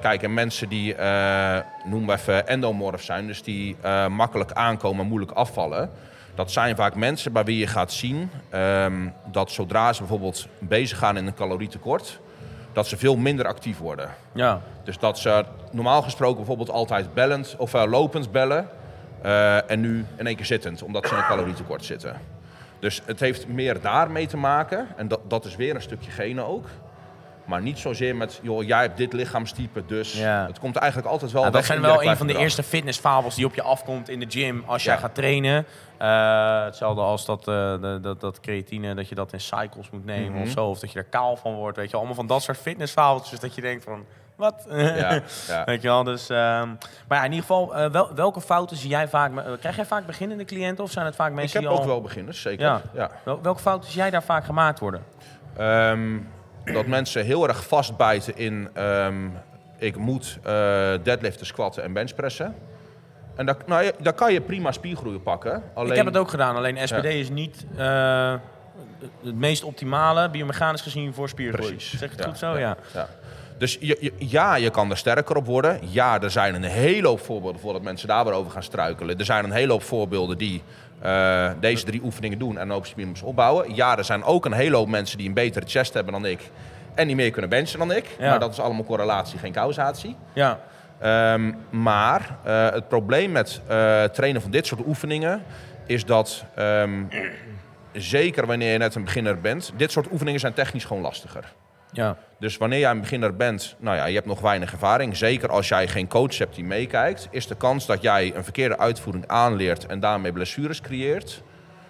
kijk, 0.01 0.23
en 0.23 0.33
mensen 0.33 0.69
die, 0.69 0.95
eh 0.95 1.59
noem 1.85 2.05
maar 2.05 2.17
even 2.17 2.47
endomorf 2.47 3.03
zijn, 3.03 3.27
dus 3.27 3.43
die 3.43 3.75
makkelijk 4.09 4.51
aankomen 4.51 5.01
en 5.01 5.07
moeilijk 5.07 5.31
afvallen. 5.31 5.89
Dat 6.35 6.51
zijn 6.51 6.75
vaak 6.75 6.95
mensen 6.95 7.31
bij 7.33 7.43
wie 7.43 7.57
je 7.57 7.67
gaat 7.67 7.91
zien 7.91 8.29
ehm, 8.49 9.07
dat 9.31 9.51
zodra 9.51 9.93
ze 9.93 9.99
bijvoorbeeld 9.99 10.47
bezig 10.59 10.97
gaan 10.97 11.17
in 11.17 11.27
een 11.27 11.33
calorietekort, 11.33 12.19
dat 12.75 12.87
ze 12.87 12.97
veel 12.97 13.15
minder 13.15 13.47
actief 13.47 13.77
worden. 13.77 14.09
Ja. 14.31 14.61
Dus 14.83 14.99
dat 14.99 15.19
ze 15.19 15.45
normaal 15.71 16.01
gesproken 16.01 16.35
bijvoorbeeld 16.35 16.69
altijd 16.69 17.13
bellend 17.13 17.55
of 17.57 17.73
eh, 17.73 17.83
lopend 17.87 18.31
bellen 18.31 18.69
eh, 19.21 19.71
en 19.71 19.79
nu 19.79 20.05
in 20.15 20.27
één 20.27 20.35
keer 20.35 20.45
zittend, 20.45 20.83
omdat 20.83 21.07
ze 21.07 21.13
in 21.13 21.17
een 21.17 21.27
calorietekort 21.27 21.85
zitten. 21.85 22.21
Dus 22.79 23.01
het 23.05 23.19
heeft 23.19 23.47
meer 23.47 23.81
daarmee 23.81 24.27
te 24.27 24.37
maken 24.37 24.87
en 24.95 25.07
dat, 25.07 25.19
dat 25.27 25.45
is 25.45 25.55
weer 25.55 25.75
een 25.75 25.81
stukje 25.81 26.11
genen 26.11 26.45
ook. 26.45 26.65
Maar 27.45 27.61
niet 27.61 27.79
zozeer 27.79 28.15
met, 28.15 28.39
joh, 28.41 28.63
jij 28.63 28.81
hebt 28.81 28.97
dit 28.97 29.13
lichaamstype, 29.13 29.85
dus 29.85 30.13
Ja. 30.19 30.45
het 30.47 30.59
komt 30.59 30.75
eigenlijk 30.75 31.11
altijd 31.11 31.31
wel... 31.31 31.43
Ja, 31.43 31.49
dat 31.49 31.65
zijn 31.65 31.81
wel 31.81 32.03
een 32.03 32.17
van 32.17 32.27
de 32.27 32.37
eerste 32.37 32.63
fitnessfabels 32.63 33.35
die 33.35 33.45
op 33.45 33.55
je 33.55 33.61
afkomt 33.61 34.09
in 34.09 34.19
de 34.19 34.25
gym 34.29 34.63
als 34.65 34.83
jij 34.83 34.93
Ja. 34.93 34.99
gaat 34.99 35.15
trainen. 35.15 35.65
Eh, 35.97 36.63
hetzelfde 36.63 37.01
als 37.01 37.25
dat, 37.25 37.47
eh, 37.47 37.73
dat, 38.01 38.21
dat 38.21 38.39
creatine, 38.39 38.95
dat 38.95 39.09
je 39.09 39.15
dat 39.15 39.33
in 39.33 39.39
cycles 39.41 39.89
moet 39.89 40.05
nemen 40.05 40.31
Mhm. 40.31 40.41
of 40.41 40.49
zo. 40.49 40.65
Of 40.65 40.79
dat 40.79 40.91
je 40.91 40.99
er 40.99 41.05
kaal 41.05 41.35
van 41.35 41.53
wordt, 41.53 41.77
weet 41.77 41.89
je. 41.89 41.95
Allemaal 41.97 42.15
van 42.15 42.27
dat 42.27 42.41
soort 42.43 42.57
fitnessfabeltjes 42.57 43.39
dat 43.39 43.55
je 43.55 43.61
denkt 43.61 43.83
van, 43.83 44.05
wat? 44.35 44.65
Ja, 44.69 45.21
ja. 45.47 45.63
Weet 45.65 45.81
je 45.81 45.87
wel, 45.87 46.03
dus... 46.03 46.29
ehm, 46.29 46.67
maar 47.07 47.17
ja, 47.17 47.23
in 47.23 47.31
ieder 47.31 47.39
geval, 47.39 47.75
eh, 47.75 47.89
wel, 47.91 48.13
welke 48.15 48.41
fouten 48.41 48.77
zie 48.77 48.89
jij 48.89 49.07
vaak... 49.07 49.31
krijg 49.59 49.75
jij 49.75 49.85
vaak 49.85 50.05
beginnende 50.05 50.45
cliënten 50.45 50.83
of 50.83 50.91
zijn 50.91 51.05
het 51.05 51.15
vaak 51.15 51.29
Ik 51.29 51.35
mensen 51.35 51.59
heb 51.59 51.69
die 51.69 51.77
ook 51.77 51.83
al... 51.85 51.91
wel 51.91 52.01
beginners, 52.01 52.41
zeker. 52.41 52.65
Ja. 52.65 52.81
Ja. 52.93 53.11
Wel- 53.23 53.41
welke 53.41 53.61
fouten 53.61 53.89
zie 53.91 53.99
jij 54.01 54.09
daar 54.09 54.23
vaak 54.23 54.45
gemaakt 54.45 54.79
worden? 54.79 55.03
Ehm, 55.57 56.17
dat 56.73 56.85
mensen 56.87 57.25
heel 57.25 57.47
erg 57.47 57.67
vastbijten 57.67 58.37
in... 58.37 58.69
ehm, 58.73 59.15
ik 59.77 59.97
moet 59.97 60.37
eh, 60.43 60.51
deadliften, 61.03 61.45
squatten 61.45 61.83
en 61.83 61.93
benchpressen. 61.93 62.55
En 63.35 63.45
daar, 63.45 63.55
nou, 63.65 63.91
daar 63.99 64.13
kan 64.13 64.33
je 64.33 64.41
prima 64.41 64.71
spiergroei 64.71 65.19
pakken. 65.19 65.63
Alleen, 65.73 65.89
Ik 65.91 65.97
heb 65.97 66.05
het 66.05 66.17
ook 66.17 66.29
gedaan, 66.29 66.55
alleen 66.55 66.87
SPD 66.87 66.91
Ja. 67.03 67.09
is 67.09 67.29
niet 67.29 67.65
eh, 67.77 68.33
het 69.23 69.35
meest 69.35 69.63
optimale 69.63 70.29
biomechanisch 70.29 70.81
gezien 70.81 71.13
voor 71.13 71.29
spiergroei. 71.29 71.69
Precies. 71.71 71.99
Zeg 71.99 72.11
ik 72.11 72.15
het 72.15 72.19
Ja, 72.25 72.29
goed 72.29 72.37
zo? 72.39 72.57
Ja. 72.57 72.77
Ja. 72.93 73.07
Dus 73.57 73.77
je, 73.79 73.97
je- 73.99 74.13
ja, 74.17 74.55
je 74.55 74.69
kan 74.69 74.89
er 74.91 74.97
sterker 74.97 75.35
op 75.35 75.45
worden. 75.45 75.79
Ja, 75.81 76.21
er 76.21 76.31
zijn 76.31 76.55
een 76.55 76.63
hele 76.63 77.07
hoop 77.07 77.19
voorbeelden 77.19 77.61
voordat 77.61 77.81
mensen 77.81 78.07
daar 78.07 78.23
weer 78.25 78.33
over 78.33 78.51
gaan 78.51 78.63
struikelen. 78.63 79.17
Er 79.19 79.25
zijn 79.25 79.43
een 79.43 79.51
hele 79.51 79.71
hoop 79.71 79.83
voorbeelden 79.83 80.37
die 80.37 80.61
eh, 81.01 81.49
deze 81.59 81.85
drie 81.85 82.01
oefeningen 82.03 82.39
doen 82.39 82.57
en 82.57 82.69
hoop 82.69 82.85
spiermassa 82.85 83.25
opbouwen. 83.25 83.75
Ja, 83.75 83.97
er 83.97 84.03
zijn 84.03 84.23
ook 84.23 84.45
een 84.45 84.53
hele 84.53 84.75
hoop 84.75 84.87
mensen 84.87 85.17
die 85.17 85.27
een 85.27 85.33
betere 85.33 85.65
chest 85.67 85.93
hebben 85.93 86.13
dan 86.13 86.25
ik. 86.25 86.39
En 86.95 87.07
die 87.07 87.15
meer 87.15 87.31
kunnen 87.31 87.49
benchen 87.49 87.79
dan 87.79 87.91
ik. 87.91 88.05
Ja. 88.19 88.29
Maar 88.29 88.39
dat 88.39 88.51
is 88.51 88.59
allemaal 88.59 88.83
correlatie, 88.83 89.39
geen 89.39 89.51
causatie. 89.51 90.15
ja. 90.33 90.59
Ehm, 90.99 91.51
maar 91.69 92.37
eh, 92.43 92.69
het 92.71 92.87
probleem 92.87 93.31
met 93.31 93.61
eh, 93.67 94.03
trainen 94.03 94.41
van 94.41 94.51
dit 94.51 94.65
soort 94.67 94.81
oefeningen 94.85 95.43
is 95.85 96.05
dat, 96.05 96.45
ehm, 96.55 97.03
zeker 97.93 98.45
wanneer 98.45 98.71
je 98.71 98.77
net 98.77 98.95
een 98.95 99.03
beginner 99.03 99.41
bent, 99.41 99.71
dit 99.77 99.91
soort 99.91 100.11
oefeningen 100.11 100.39
zijn 100.39 100.53
technisch 100.53 100.85
gewoon 100.85 101.01
lastiger. 101.03 101.53
Ja. 101.95 102.17
Dus 102.39 102.57
wanneer 102.57 102.79
jij 102.79 102.91
een 102.91 102.99
beginner 103.01 103.35
bent, 103.35 103.75
nou 103.79 103.97
ja, 103.97 104.05
je 104.05 104.15
hebt 104.15 104.27
nog 104.27 104.39
weinig 104.39 104.71
ervaring. 104.71 105.17
Zeker 105.17 105.49
als 105.49 105.67
jij 105.67 105.87
geen 105.87 106.07
coach 106.07 106.37
hebt 106.37 106.55
die 106.55 106.63
meekijkt, 106.63 107.27
is 107.31 107.47
de 107.47 107.55
kans 107.55 107.85
dat 107.85 108.01
jij 108.01 108.35
een 108.35 108.43
verkeerde 108.43 108.77
uitvoering 108.77 109.27
aanleert 109.27 109.85
en 109.85 109.99
daarmee 109.99 110.31
blessures 110.31 110.81
creëert, 110.81 111.41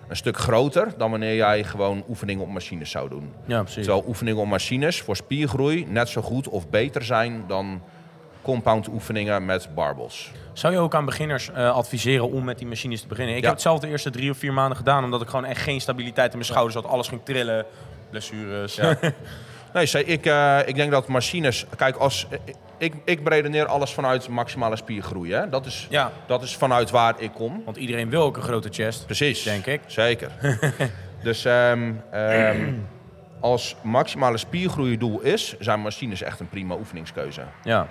een 0.08 0.16
stuk 0.16 0.38
groter 0.38 0.88
dan 0.98 1.12
wanneer 1.12 1.36
jij 1.36 1.64
gewoon 1.64 2.04
oefeningen 2.10 2.44
op 2.44 2.50
machines 2.50 2.90
zou 2.92 3.10
doen. 3.10 3.34
Ja, 3.46 3.62
precies. 3.62 3.84
Terwijl 3.86 4.08
oefeningen 4.08 4.42
op 4.42 4.48
machines 4.48 5.02
voor 5.02 5.16
spiergroei 5.16 5.86
net 5.90 6.10
zo 6.10 6.22
goed 6.22 6.48
of 6.48 6.70
beter 6.70 7.04
zijn 7.04 7.44
dan 7.48 7.82
compound 8.42 8.88
oefeningen 8.88 9.46
met 9.46 9.70
barbels. 9.76 10.32
Zou 10.54 10.74
je 10.74 10.80
ook 10.80 10.96
aan 10.96 11.06
beginners 11.06 11.50
eh, 11.52 11.72
adviseren 11.76 12.32
om 12.32 12.44
met 12.44 12.58
die 12.58 12.68
machines 12.68 13.02
te 13.02 13.08
beginnen? 13.08 13.36
Ik 13.36 13.40
Ja. 13.42 13.46
heb 13.48 13.54
het 13.56 13.64
zelf 13.66 13.80
de 13.80 13.88
eerste 13.88 14.10
drie 14.10 14.30
of 14.32 14.38
vier 14.38 14.54
maanden 14.54 14.78
gedaan, 14.78 15.04
omdat 15.04 15.22
ik 15.22 15.28
gewoon 15.28 15.46
echt 15.46 15.62
geen 15.62 15.82
stabiliteit 15.82 16.32
in 16.32 16.38
mijn 16.38 16.50
schouders 16.50 16.76
had. 16.76 16.86
Alles 16.86 17.08
ging 17.08 17.22
trillen, 17.24 17.66
blessures. 18.10 18.76
Ja. 18.76 18.98
Nee, 19.76 19.86
zei, 19.86 20.04
ik, 20.04 20.26
eh, 20.26 20.60
ik 20.66 20.76
denk 20.76 20.92
dat 20.92 21.08
machines... 21.08 21.66
Kijk, 21.76 21.96
als, 21.96 22.28
eh, 22.30 22.40
ik, 22.78 22.94
ik 23.06 23.24
beredeneer 23.24 23.66
alles 23.66 23.94
vanuit 23.94 24.28
maximale 24.28 24.76
spiergroei. 24.76 25.34
Hè? 25.34 25.50
Dat, 25.50 25.66
is, 25.66 25.88
ja, 25.90 26.12
dat 26.28 26.44
is 26.44 26.56
vanuit 26.56 26.90
waar 26.90 27.16
ik 27.18 27.32
kom. 27.34 27.62
want 27.66 27.78
iedereen 27.78 28.10
wil 28.10 28.22
ook 28.22 28.38
een 28.38 28.44
grote 28.44 28.70
chest. 28.72 29.06
Precies. 29.06 29.44
Denk 29.44 29.66
ik. 29.66 29.82
Zeker. 29.86 30.32
dus 31.24 31.46
ehm, 31.46 31.94
ehm, 32.12 32.74
als 33.40 33.76
maximale 33.82 34.38
spiergroeidoel 34.38 35.22
is, 35.22 35.56
zijn 35.60 35.80
machines 35.80 36.22
echt 36.22 36.40
een 36.40 36.50
prima 36.50 36.76
oefeningskeuze. 36.76 37.42
Ja, 37.64 37.88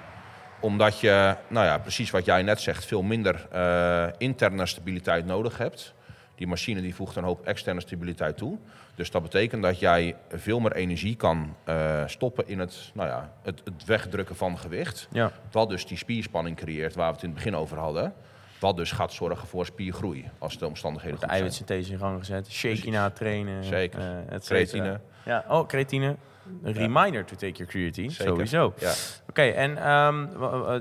Omdat 0.61 1.01
je, 1.01 1.37
nou 1.49 1.67
ja, 1.67 1.79
precies 1.79 2.11
wat 2.11 2.25
jij 2.25 2.43
net 2.43 2.61
zegt, 2.61 2.85
veel 2.85 3.03
minder 3.03 3.47
eh, 3.53 4.07
interne 4.19 4.67
stabiliteit 4.67 5.27
nodig 5.27 5.59
hebt. 5.59 5.95
Die 6.35 6.47
machine 6.47 6.81
die 6.81 6.95
voegt 6.95 7.17
een 7.17 7.25
hoop 7.25 7.47
externe 7.47 7.81
stabiliteit 7.81 8.37
toe. 8.37 8.59
Dus 8.95 9.11
dat 9.11 9.23
betekent 9.23 9.63
dat 9.63 9.79
jij 9.79 10.17
veel 10.29 10.61
meer 10.61 10.73
energie 10.73 11.17
kan 11.17 11.55
eh, 11.65 12.03
stoppen 12.07 12.49
in 12.49 12.59
het, 12.59 12.91
nou 12.95 13.09
ja, 13.09 13.33
het, 13.43 13.61
het 13.65 13.85
wegdrukken 13.85 14.37
van 14.37 14.59
gewicht. 14.59 15.09
ja. 15.13 15.33
Wat 15.51 15.69
dus 15.69 15.87
die 15.87 15.97
spierspanning 15.97 16.57
creëert 16.57 16.95
waar 16.95 17.09
we 17.09 17.13
het 17.15 17.23
in 17.23 17.29
het 17.29 17.39
begin 17.39 17.57
over 17.57 17.79
hadden. 17.79 18.13
Wat 18.61 18.77
dus 18.77 18.93
gaat 18.93 19.13
zorgen 19.13 19.49
voor 19.49 19.67
spiergroei 19.67 20.31
als 20.39 20.59
de 20.59 20.67
omstandigheden 20.67 21.19
De 21.19 21.27
goed 21.27 21.31
zijn. 21.31 21.43
eiwitsynthese 21.43 21.93
in 21.93 21.99
gang 21.99 22.19
gezet. 22.19 22.51
Shaky 22.51 22.91
na 22.91 23.11
trainen. 23.11 23.65
Zeker. 23.65 24.01
cetera. 24.01 24.39
Creatine. 24.41 25.01
Ja, 25.25 25.45
oh, 25.49 25.67
creatine. 25.67 26.17
Een 26.63 26.73
reminder 26.73 27.25
to 27.25 27.37
take 27.37 27.53
your 27.53 27.67
creatine. 27.67 28.11
Zeker. 28.11 28.33
Sowieso. 28.33 28.75
Ja. 28.79 28.93
Oké, 29.29 29.43
en 29.43 29.77
ehm, 29.77 30.27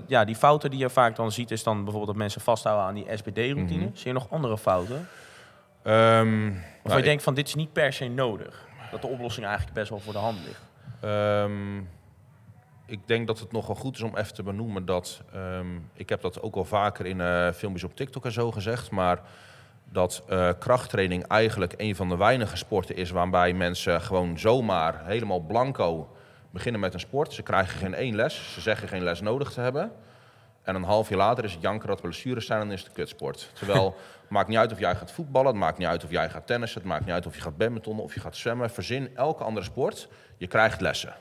ja, 0.08 0.26
die 0.26 0.36
fouten 0.36 0.70
die 0.70 0.80
je 0.80 0.90
vaak 0.90 1.16
dan 1.16 1.32
ziet, 1.32 1.52
is 1.52 1.64
dan 1.64 1.76
bijvoorbeeld 1.76 2.08
dat 2.08 2.16
mensen 2.16 2.42
vasthouden 2.42 2.86
aan 2.86 2.94
die 2.94 3.18
SBD-routine. 3.18 3.86
Mhm. 3.86 3.96
Zie 3.96 4.08
je 4.08 4.14
nog 4.14 4.28
andere 4.30 4.58
fouten? 4.58 5.08
Ehm, 5.84 6.48
Of 6.48 6.90
nou, 6.90 6.98
je 6.98 7.04
denkt 7.04 7.24
van 7.24 7.34
dit 7.34 7.48
is 7.48 7.56
niet 7.56 7.74
per 7.74 7.94
se 7.94 8.08
nodig. 8.08 8.68
Dat 8.92 9.02
de 9.02 9.08
oplossing 9.08 9.46
eigenlijk 9.46 9.76
best 9.76 9.90
wel 9.90 10.00
voor 10.00 10.14
de 10.14 10.20
hand 10.20 10.40
ligt. 10.46 10.62
Ehm, 11.02 11.78
ik 12.86 13.08
denk 13.08 13.28
dat 13.28 13.40
het 13.40 13.52
nogal 13.52 13.76
goed 13.76 13.96
is 13.96 14.02
om 14.02 14.18
even 14.18 14.34
te 14.34 14.44
benoemen 14.44 14.86
dat... 14.86 15.22
ehm, 15.34 15.68
ik 15.94 16.10
heb 16.10 16.22
dat 16.22 16.42
ook 16.42 16.56
al 16.56 16.66
vaker 16.66 17.06
in 17.06 17.22
eh, 17.22 17.52
filmpjes 17.52 17.84
op 17.84 17.96
TikTok 17.96 18.26
en 18.26 18.32
zo 18.32 18.52
gezegd... 18.52 18.92
maar 18.92 19.22
dat 19.90 20.24
eh, 20.28 20.50
krachttraining 20.60 21.28
eigenlijk 21.28 21.74
een 21.78 21.96
van 21.96 22.10
de 22.10 22.18
weinige 22.18 22.58
sporten 22.58 22.96
is... 22.96 23.10
waarbij 23.12 23.54
mensen 23.54 24.02
gewoon 24.02 24.40
zomaar 24.40 25.06
helemaal 25.06 25.40
blanco 25.40 26.16
beginnen 26.50 26.82
met 26.82 26.94
een 26.94 27.00
sport. 27.00 27.34
Ze 27.34 27.42
krijgen 27.44 27.78
geen 27.78 27.94
één 27.94 28.16
les, 28.16 28.54
ze 28.54 28.62
zeggen 28.62 28.88
geen 28.88 29.04
les 29.04 29.22
nodig 29.22 29.52
te 29.52 29.62
hebben... 29.62 29.92
En 30.64 30.76
een 30.76 30.84
half 30.84 31.10
jaar 31.10 31.18
later 31.18 31.44
is 31.44 31.54
het 31.54 31.62
janker 31.62 31.88
dat 31.88 32.02
blessures 32.02 32.46
zijn 32.46 32.62
en 32.62 32.72
is 32.72 32.84
het 32.84 32.92
kutsport. 32.92 33.50
Terwijl 33.54 33.86
het 34.22 34.30
maakt 34.38 34.48
niet 34.48 34.58
uit 34.58 34.72
of 34.72 34.80
jij 34.80 34.96
gaat 34.96 35.12
voetballen, 35.12 35.48
het 35.48 35.60
maakt 35.60 35.78
niet 35.78 35.88
uit 35.88 36.04
of 36.04 36.12
jij 36.12 36.30
gaat 36.30 36.48
tennissen, 36.48 36.80
het 36.80 36.90
maakt 36.90 37.06
niet 37.06 37.14
uit 37.14 37.26
of 37.26 37.36
je 37.36 37.42
gaat 37.42 37.58
badmintonnen 37.58 38.04
of 38.04 38.14
je 38.14 38.20
gaat 38.20 38.36
zwemmen. 38.36 38.70
Verzin 38.70 39.16
elke 39.16 39.44
andere 39.44 39.66
sport, 39.66 40.08
je 40.38 40.48
krijgt 40.48 40.82
lessen. 40.82 41.14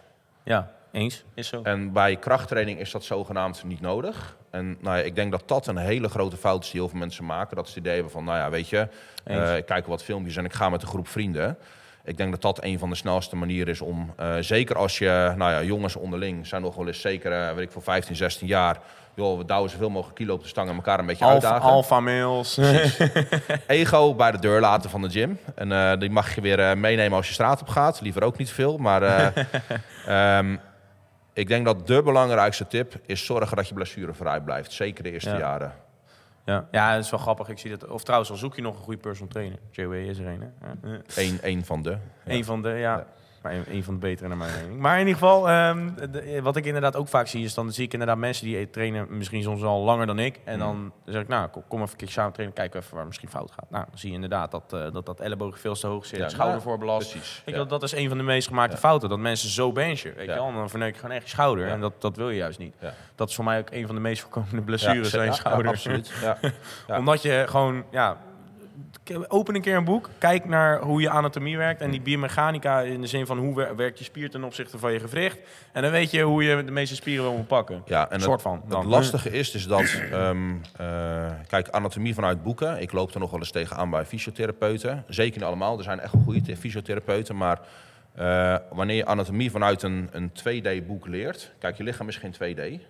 Ja, 0.45 0.73
eens. 0.93 1.25
Is 1.35 1.49
zo. 1.49 1.63
En 1.63 1.93
bij 1.93 2.17
krachttraining 2.17 2.79
is 2.79 2.91
dat 2.91 3.05
zogenaamd 3.05 3.65
niet 3.65 3.81
nodig. 3.81 4.37
En 4.51 4.77
nou 4.81 4.97
ja, 4.97 5.03
ik 5.03 5.15
denk 5.15 5.31
dat 5.31 5.49
dat 5.49 5.67
een 5.67 5.77
hele 5.77 6.09
grote 6.09 6.37
fout 6.37 6.65
is 6.65 6.71
die 6.71 6.81
heel 6.81 6.89
veel 6.89 6.99
mensen 6.99 7.25
maken. 7.25 7.57
Dat 7.57 7.67
ze 7.67 7.71
het 7.71 7.81
idee 7.81 7.95
hebben 7.95 8.13
van, 8.13 8.25
nou 8.25 8.39
ja, 8.39 8.51
weet 8.51 8.69
je, 8.69 8.89
eh, 9.25 9.57
ik 9.57 9.67
kijk 9.67 9.87
wat 9.87 10.03
filmpjes 10.03 10.37
en 10.37 10.45
ik 10.45 10.53
ga 10.53 10.69
met 10.69 10.83
een 10.83 10.89
groep 10.89 11.09
vrienden. 11.09 11.59
Ik 12.05 12.17
denk 12.17 12.31
dat 12.31 12.43
dat 12.43 12.65
een 12.65 12.79
van 12.79 12.89
de 12.91 12.95
snelste 12.97 13.37
manieren 13.37 13.73
is 13.73 13.81
om, 13.81 14.13
eh, 14.17 14.35
zeker 14.41 14.77
als 14.77 14.99
je, 14.99 15.33
nou 15.37 15.53
ja, 15.53 15.63
jongens 15.63 15.97
onderling 15.97 16.47
zijn 16.47 16.63
nog 16.63 16.75
wel 16.75 16.87
eens 16.87 17.01
zeker, 17.01 17.33
eh, 17.33 17.55
weet 17.55 17.65
ik 17.65 17.71
voor 17.73 17.83
15, 17.83 18.17
16 18.17 18.47
jaar, 18.47 18.79
joh, 19.15 19.39
we 19.39 19.45
douwen 19.45 19.71
zoveel 19.71 19.91
mogelijk 19.91 20.17
kilo 20.17 20.35
op 20.35 20.43
de 20.43 20.49
stang 20.49 20.69
en 20.69 20.75
elkaar 20.75 20.99
een 20.99 21.07
beetje 21.07 21.25
Alpha, 21.25 21.35
uitdagen. 21.35 21.69
alpha 21.71 22.01
males. 22.01 22.59
Ego 23.67 24.15
bij 24.15 24.31
de 24.31 24.39
deur 24.39 24.61
laten 24.61 24.91
van 24.91 25.03
de 25.03 25.11
gym. 25.11 25.39
En 25.55 25.73
eh, 25.73 25.99
die 25.99 26.11
mag 26.11 26.35
je 26.35 26.41
weer 26.41 26.79
meenemen 26.79 27.17
als 27.17 27.27
je 27.27 27.33
straat 27.33 27.61
op 27.61 27.69
gaat. 27.69 28.01
Liever 28.01 28.23
ook 28.23 28.39
niet 28.39 28.51
veel. 28.51 28.79
Maar 28.79 29.03
eh, 29.03 29.45
ehm, 30.39 30.57
ik 31.33 31.49
denk 31.49 31.65
dat 31.65 31.87
de 31.87 32.03
belangrijkste 32.03 32.67
tip 32.67 32.95
is 33.07 33.25
zorgen 33.25 33.57
dat 33.57 33.69
je 33.69 33.75
blessurevrij 33.75 34.41
blijft. 34.41 34.73
Zeker 34.73 35.03
de 35.03 35.11
eerste 35.13 35.31
Ja. 35.31 35.39
jaren. 35.39 35.73
Ja. 36.45 36.69
ja, 36.71 36.95
dat 36.95 37.05
is 37.05 37.11
wel 37.11 37.21
grappig. 37.21 37.49
Ik 37.49 37.59
zie 37.59 37.71
dat. 37.71 37.89
Of 37.89 38.03
trouwens, 38.03 38.31
al 38.31 38.37
zoek 38.37 38.57
je 38.57 38.63
nog 38.63 38.77
een 38.77 38.83
goede 38.83 39.01
personal 39.01 39.33
trainer. 39.33 39.59
JW 39.71 39.93
is 39.93 40.19
er 40.19 40.27
een, 40.27 40.41
hè? 40.41 40.67
Ja. 40.67 41.01
Eén 41.15 41.41
één 41.41 41.65
van 41.65 41.83
de. 41.83 41.91
Ja. 41.91 41.99
Een 42.25 42.45
van 42.45 42.63
de, 42.63 42.69
ja. 42.69 43.07
Maar 43.43 43.53
een, 43.53 43.65
een 43.71 43.85
van 43.85 43.95
de 43.95 44.01
betere 44.01 44.29
naar 44.29 44.37
mijn 44.37 44.53
mening. 44.63 44.81
Maar 44.81 44.95
in 45.01 45.07
ieder 45.07 45.15
geval, 45.23 45.49
ehm, 45.49 45.89
de- 46.11 46.41
wat 46.43 46.57
ik 46.57 46.65
inderdaad 46.67 46.97
ook 46.97 47.09
vaak 47.09 47.27
zie, 47.27 47.45
is 47.45 47.55
dan 47.55 47.73
zie 47.73 47.85
ik 47.85 47.93
inderdaad 47.93 48.17
mensen 48.17 48.47
die 48.47 48.71
trainen 48.71 49.07
misschien 49.11 49.43
soms 49.43 49.63
al 49.63 49.83
langer 49.83 50.07
dan 50.07 50.19
ik. 50.19 50.41
En 50.45 50.59
dan 50.59 50.93
zeg 51.05 51.23
ik, 51.23 51.29
nou, 51.29 51.49
kom, 51.49 51.63
kom 51.69 51.79
even 51.81 51.91
een 51.93 51.97
keer 51.99 52.09
samen 52.09 52.33
trainen, 52.33 52.57
kijken 52.57 52.81
even 52.81 52.97
waar 52.97 53.07
misschien 53.07 53.29
fout 53.29 53.51
gaat. 53.51 53.71
Nou, 53.71 53.85
dan 53.89 53.99
zie 53.99 54.09
je 54.09 54.15
inderdaad 54.15 54.51
dat 54.51 54.73
uh, 54.75 54.87
dat, 54.93 55.07
dat 55.07 55.21
elleboog 55.21 55.59
veel 55.61 55.75
te 55.75 55.87
hoog 55.87 56.07
zit, 56.07 56.19
Ja, 56.19 56.29
schouder 56.29 56.63
nou. 56.67 56.99
Precies. 56.99 57.37
Ja. 57.37 57.43
je, 57.53 57.53
wel, 57.57 57.67
dat 57.67 57.83
is 57.83 57.93
een 57.93 58.09
van 58.09 58.19
de 58.19 58.25
meest 58.25 58.49
gemaakte 58.49 58.77
fouten. 58.77 59.09
Dat 59.09 59.19
mensen 59.19 59.49
zo 59.49 59.73
benchen, 59.73 60.15
weet 60.15 60.27
je 60.27 60.35
wel. 60.35 60.49
En 60.49 60.55
dan 60.55 60.71
verneuk 60.71 60.93
je 60.95 61.01
gewoon 61.01 61.15
echt 61.17 61.25
je 61.25 61.31
schouder. 61.31 61.67
En 61.69 61.81
dat, 61.81 61.93
dat 61.99 62.17
wil 62.17 62.31
je 62.31 62.37
juist 62.37 62.59
niet. 62.59 62.75
Dat 63.15 63.29
is 63.29 63.35
voor 63.35 63.45
mij 63.45 63.59
ook 63.59 63.71
een 63.71 63.87
van 63.87 63.95
de 63.95 64.01
meest 64.01 64.21
voorkomende 64.23 64.63
blessures, 64.63 65.11
zijn 65.11 65.35
schouder. 65.35 65.67
absoluut. 65.69 66.13
Omdat 66.99 67.23
je 67.23 67.45
gewoon, 67.49 67.85
ja, 67.91 68.17
open 69.29 69.55
een 69.55 69.61
keer 69.61 69.77
een 69.77 69.85
boek, 69.85 70.09
kijk 70.19 70.45
naar 70.45 70.81
hoe 70.81 71.01
je 71.01 71.11
anatomie 71.11 71.57
werkt 71.57 71.81
en 71.81 71.91
die 71.91 72.01
biomechanica 72.01 72.81
in 72.81 73.01
de 73.01 73.07
zin 73.07 73.27
van 73.27 73.39
hoe 73.39 73.55
wer- 73.55 73.77
werkt 73.77 73.99
je 73.99 74.05
spier 74.05 74.31
ten 74.31 74.45
opzichte 74.45 74.79
van 74.79 74.93
je 74.93 75.01
gewricht. 75.01 75.39
En 75.73 75.83
dan 75.83 75.91
weet 75.91 76.11
je 76.11 76.23
hoe 76.23 76.45
je 76.45 76.65
de 76.65 76.71
meeste 76.71 76.95
spieren 76.95 77.25
wil 77.25 77.45
pakken. 77.49 77.83
Ja, 77.85 78.11
en 78.11 78.21
soort 78.21 78.33
het, 78.33 78.43
van, 78.43 78.63
Het 78.79 78.85
lastige 78.85 79.31
is 79.31 79.51
dus 79.51 79.67
dat, 79.67 80.01
ehm, 80.13 80.51
eh, 80.77 81.31
kijk, 81.49 81.69
anatomie 81.69 82.15
vanuit 82.15 82.43
boeken. 82.43 82.81
Ik 82.81 82.93
loop 82.93 83.15
er 83.15 83.21
nog 83.21 83.31
wel 83.31 83.41
eens 83.41 83.51
tegenaan 83.51 83.91
bij 83.91 84.05
fysiotherapeuten. 84.05 85.05
Zeker 85.09 85.39
niet 85.39 85.47
allemaal, 85.47 85.79
er 85.79 85.85
zijn 85.85 86.01
echt 86.01 86.13
wel 86.13 86.23
goede 86.23 86.57
fysiotherapeuten. 86.57 87.37
Maar 87.37 87.61
eh, 88.15 88.57
wanneer 88.71 88.97
je 88.97 89.07
anatomie 89.07 89.51
vanuit 89.51 89.83
een, 89.83 90.09
een 90.13 90.31
2D-boek 90.31 91.07
leert. 91.07 91.53
Kijk, 91.59 91.77
je 91.77 91.83
lichaam 91.83 92.09
is 92.09 92.17
geen 92.17 92.35
2D, 92.35 92.83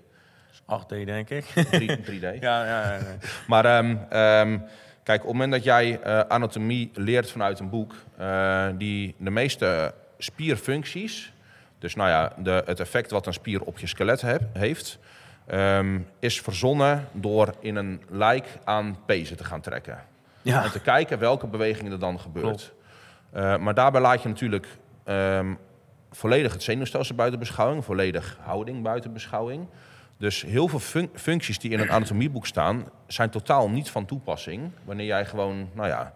8D 0.66 1.04
denk 1.04 1.30
ik. 1.30 1.44
3, 1.44 1.96
3D. 1.96 2.20
ja, 2.20 2.38
ja, 2.40 2.64
ja, 2.64 2.94
ja. 2.94 3.16
Maar 3.46 3.64
ehm, 3.64 3.96
ehm, 4.08 4.58
kijk, 5.02 5.20
op 5.20 5.26
het 5.28 5.32
moment 5.32 5.52
dat 5.52 5.64
jij 5.64 6.00
eh, 6.00 6.20
anatomie 6.20 6.90
leert 6.94 7.30
vanuit 7.30 7.58
een 7.58 7.70
boek, 7.70 7.94
eh, 8.16 8.66
die 8.76 9.14
de 9.18 9.30
meeste 9.30 9.94
spierfuncties, 10.18 11.32
dus 11.78 11.94
nou 11.94 12.08
ja, 12.08 12.32
de, 12.38 12.62
het 12.66 12.80
effect 12.80 13.10
wat 13.10 13.26
een 13.26 13.32
spier 13.32 13.62
op 13.62 13.78
je 13.78 13.86
skelet 13.86 14.20
heb- 14.20 14.42
heeft, 14.52 14.98
ehm, 15.46 16.00
is 16.18 16.40
verzonnen 16.40 17.08
door 17.12 17.54
in 17.60 17.76
een 17.76 18.02
lijk 18.08 18.46
aan 18.64 18.96
pezen 19.06 19.36
te 19.36 19.44
gaan 19.44 19.60
trekken. 19.60 19.98
Ja. 20.42 20.64
En 20.64 20.70
te 20.70 20.80
kijken 20.80 21.18
welke 21.18 21.46
bewegingen 21.46 21.92
er 21.92 21.98
dan 21.98 22.20
gebeurt. 22.20 22.72
Eh, 23.32 23.56
maar 23.56 23.74
daarbij 23.74 24.00
laat 24.00 24.22
je 24.22 24.28
natuurlijk 24.28 24.66
ehm, 25.04 25.54
volledig 26.10 26.52
het 26.52 26.62
zenuwstelsel 26.62 27.14
buiten 27.14 27.38
beschouwing, 27.38 27.84
volledig 27.84 28.38
houding 28.40 28.82
buiten 28.82 29.12
beschouwing. 29.12 29.66
Dus 30.22 30.42
heel 30.42 30.68
veel 30.68 30.78
fun- 30.78 31.10
functies 31.14 31.58
die 31.58 31.70
in 31.70 31.80
een 31.80 31.90
anatomieboek 31.90 32.46
staan, 32.46 32.84
zijn 33.06 33.30
totaal 33.30 33.70
niet 33.70 33.90
van 33.90 34.04
toepassing 34.06 34.70
wanneer 34.84 35.06
jij 35.06 35.24
gewoon, 35.26 35.68
nou 35.74 35.88
ja, 35.88 36.14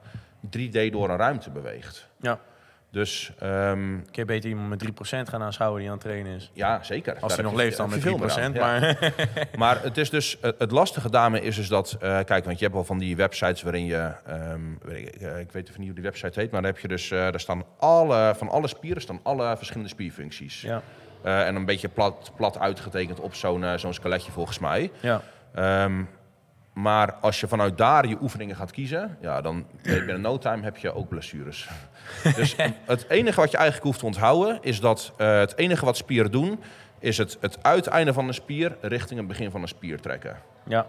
3D 0.57 0.91
door 0.93 1.11
een 1.11 1.17
ruimte 1.17 1.51
beweegt. 1.51 2.09
ja. 2.21 2.39
Dus 2.91 3.33
ehm, 3.39 3.95
Kun 4.01 4.11
je 4.13 4.25
beter 4.25 4.49
iemand 4.51 4.69
met 4.69 4.79
3% 5.25 5.29
gaan 5.29 5.43
aanschouwen 5.43 5.81
die 5.81 5.89
aan 5.91 5.97
het 5.97 6.05
trainen 6.05 6.35
is. 6.37 6.51
ja, 6.53 6.83
zeker. 6.83 7.17
Als 7.21 7.35
hij 7.35 7.45
nog 7.45 7.55
leeft 7.55 7.77
dan 7.77 7.91
met 7.91 8.03
je 8.03 8.09
3%. 8.09 8.09
veel 8.09 8.19
meer 8.19 8.45
aan, 8.45 8.53
ja. 8.53 8.61
Maar 8.61 9.13
Maar 9.59 9.83
het 9.83 9.97
is 9.99 10.11
dus 10.11 10.39
het 10.41 10.71
lastige 10.71 11.11
daarmee 11.11 11.41
is 11.41 11.57
dus 11.57 11.69
dat 11.69 11.97
eh, 12.01 12.19
kijk, 12.25 12.45
want 12.45 12.59
je 12.59 12.63
hebt 12.65 12.75
wel 12.77 12.85
van 12.85 12.99
die 12.99 13.17
websites 13.17 13.63
waarin 13.63 13.85
je 13.87 14.13
ehm, 14.27 14.61
weet 14.83 15.15
ik, 15.15 15.21
eh, 15.21 15.39
ik 15.39 15.53
weet 15.53 15.69
even 15.69 15.79
niet 15.81 15.89
hoe 15.89 16.01
die 16.01 16.11
website 16.11 16.41
heet, 16.41 16.51
maar 16.51 16.63
daar 16.63 16.73
heb 16.73 16.81
je 16.81 16.89
dus 16.89 17.11
eh, 17.11 17.19
daar 17.19 17.41
staan 17.41 17.65
alle 17.79 18.35
van 18.37 18.49
alle 18.49 18.69
spieren 18.69 19.03
staan 19.03 19.21
alle 19.23 19.57
verschillende 19.57 19.89
spierfuncties 19.91 20.61
ja, 20.61 20.83
en 21.31 21.57
een 21.57 21.65
beetje 21.65 21.89
plat, 21.89 22.33
plat 22.37 22.59
uitgetekend 22.59 23.21
op 23.21 23.35
zo'n 23.35 23.65
eh, 23.65 23.75
zo'n 23.77 23.95
skeletje 23.95 24.33
volgens 24.33 24.59
mij. 24.59 24.91
ja. 25.01 25.21
Ehm, 25.55 26.03
maar 26.73 27.13
als 27.13 27.41
je 27.41 27.49
vanuit 27.49 27.79
daar 27.79 28.07
je 28.07 28.17
oefeningen 28.21 28.57
gaat 28.57 28.71
kiezen, 28.71 29.17
ja, 29.21 29.41
dan 29.41 29.67
binnen 29.83 30.21
no 30.21 30.39
time 30.39 30.63
heb 30.63 30.77
je 30.77 30.95
ook 30.95 31.09
blessures. 31.09 31.69
dus 32.37 32.57
het 32.85 33.05
enige 33.09 33.41
wat 33.41 33.51
je 33.51 33.57
eigenlijk 33.57 33.87
hoeft 33.87 33.99
te 33.99 34.07
onthouden 34.07 34.59
is 34.61 34.81
dat 34.81 35.13
eh, 35.17 35.39
het 35.39 35.57
enige 35.59 35.85
wat 35.85 35.97
spieren 35.97 36.31
doen, 36.31 36.61
is 36.99 37.19
het, 37.19 37.37
het 37.41 37.63
uiteinde 37.63 38.13
van 38.13 38.29
een 38.29 38.35
spier 38.35 38.77
richting 38.81 39.19
het 39.19 39.29
begin 39.29 39.51
van 39.51 39.63
een 39.63 39.69
spier 39.69 40.01
trekken. 40.01 40.37
ja. 40.67 40.87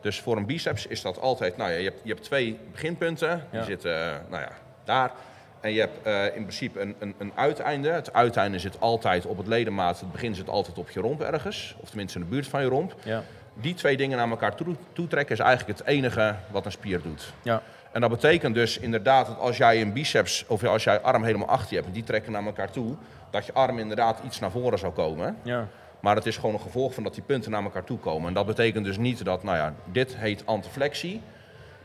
Dus 0.00 0.20
voor 0.20 0.36
een 0.36 0.46
biceps 0.46 0.86
is 0.86 1.02
dat 1.02 1.20
altijd, 1.20 1.56
nou 1.56 1.70
ja, 1.70 1.76
je 1.76 1.84
hebt, 1.84 2.00
je 2.02 2.08
hebt 2.12 2.22
twee 2.24 2.58
beginpunten, 2.72 3.44
die 3.50 3.58
Ja. 3.60 3.64
zitten, 3.66 4.04
eh, 4.06 4.16
nou 4.30 4.42
ja, 4.42 4.50
daar. 4.84 5.10
En 5.60 5.72
je 5.72 5.80
hebt 5.80 6.02
eh, 6.02 6.24
in 6.24 6.42
principe 6.42 6.80
een, 6.80 6.94
een, 6.98 7.14
een 7.18 7.32
uiteinde. 7.34 7.88
Het 7.88 8.12
uiteinde 8.12 8.58
zit 8.58 8.80
altijd 8.80 9.26
op 9.26 9.36
het 9.36 9.46
ledemaat, 9.46 10.00
het 10.00 10.12
begin 10.12 10.34
zit 10.34 10.48
altijd 10.48 10.78
op 10.78 10.90
je 10.90 11.00
romp 11.00 11.20
ergens. 11.22 11.74
Of 11.80 11.88
tenminste 11.88 12.18
in 12.18 12.24
de 12.24 12.30
buurt 12.30 12.46
van 12.46 12.62
je 12.62 12.68
romp. 12.68 12.94
ja. 13.02 13.22
Die 13.54 13.74
twee 13.74 13.96
dingen 13.96 14.18
naar 14.18 14.30
elkaar 14.30 14.54
toe, 14.54 14.74
toetrekken 14.92 15.34
is 15.34 15.40
eigenlijk 15.40 15.78
het 15.78 15.88
enige 15.88 16.34
wat 16.50 16.64
een 16.64 16.72
spier 16.72 17.02
doet. 17.02 17.32
ja. 17.42 17.62
En 17.92 18.00
dat 18.00 18.10
betekent 18.10 18.54
dus 18.54 18.78
inderdaad 18.78 19.26
dat 19.26 19.38
als 19.38 19.56
jij 19.56 19.80
een 19.80 19.92
biceps 19.92 20.44
of 20.46 20.64
als 20.64 20.84
jij 20.84 21.00
arm 21.00 21.22
helemaal 21.24 21.48
achter 21.48 21.68
je 21.68 21.74
hebt 21.74 21.86
en 21.86 21.92
die 21.92 22.02
trekken 22.02 22.32
naar 22.32 22.44
elkaar 22.44 22.70
toe, 22.70 22.94
dat 23.30 23.46
je 23.46 23.52
arm 23.52 23.78
inderdaad 23.78 24.18
iets 24.24 24.38
naar 24.38 24.50
voren 24.50 24.78
zou 24.78 24.92
komen. 24.92 25.36
ja. 25.42 25.66
Maar 26.00 26.16
het 26.16 26.26
is 26.26 26.36
gewoon 26.36 26.54
een 26.54 26.60
gevolg 26.60 26.94
van 26.94 27.02
dat 27.02 27.14
die 27.14 27.22
punten 27.22 27.50
naar 27.50 27.62
elkaar 27.62 27.84
toe 27.84 27.98
komen. 27.98 28.28
En 28.28 28.34
dat 28.34 28.46
betekent 28.46 28.84
dus 28.84 28.98
niet 28.98 29.24
dat, 29.24 29.42
nou 29.42 29.56
ja, 29.56 29.74
dit 29.84 30.16
heet 30.16 30.46
antiflexie. 30.46 31.20